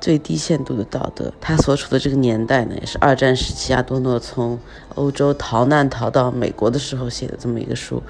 [0.00, 1.32] 最低限度的道德。
[1.40, 4.58] 他所处的这个年代呢，也是二战时期阿多诺从
[4.94, 8.02] 欧洲逃难逃到美国的时候写的这么一个书。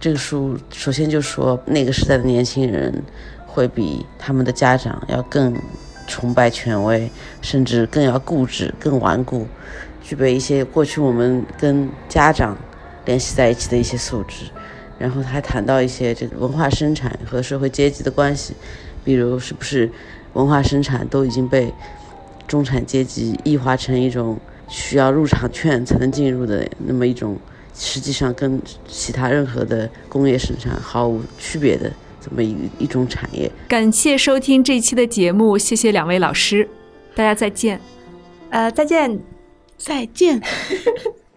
[0.00, 3.02] 这个书首先就说，那个时代的年轻人
[3.46, 5.54] 会比他们的家长要更
[6.06, 7.10] 崇拜权威，
[7.42, 9.46] 甚至更要固执、更顽固，
[10.08, 12.56] 具备一些过去我们跟家长
[13.04, 14.46] 联系在一起的一些素质。
[14.98, 18.54] 然后他还谈到一些这个文化生产和社会阶级的关系，
[19.04, 19.90] 比如是不是
[20.32, 21.70] 文化生产都已经被
[22.46, 27.36] 中产阶级异化成一种需要入场券才能进入的那么一种，
[27.74, 33.50] 实际上跟其他任何的工业生产毫无区别的这么一一种产业。
[33.68, 36.66] 感谢收听这期的节目，谢谢两位老师，
[37.14, 37.78] 大家再见。
[38.48, 39.37] 呃，再见。
[39.78, 40.42] 再见。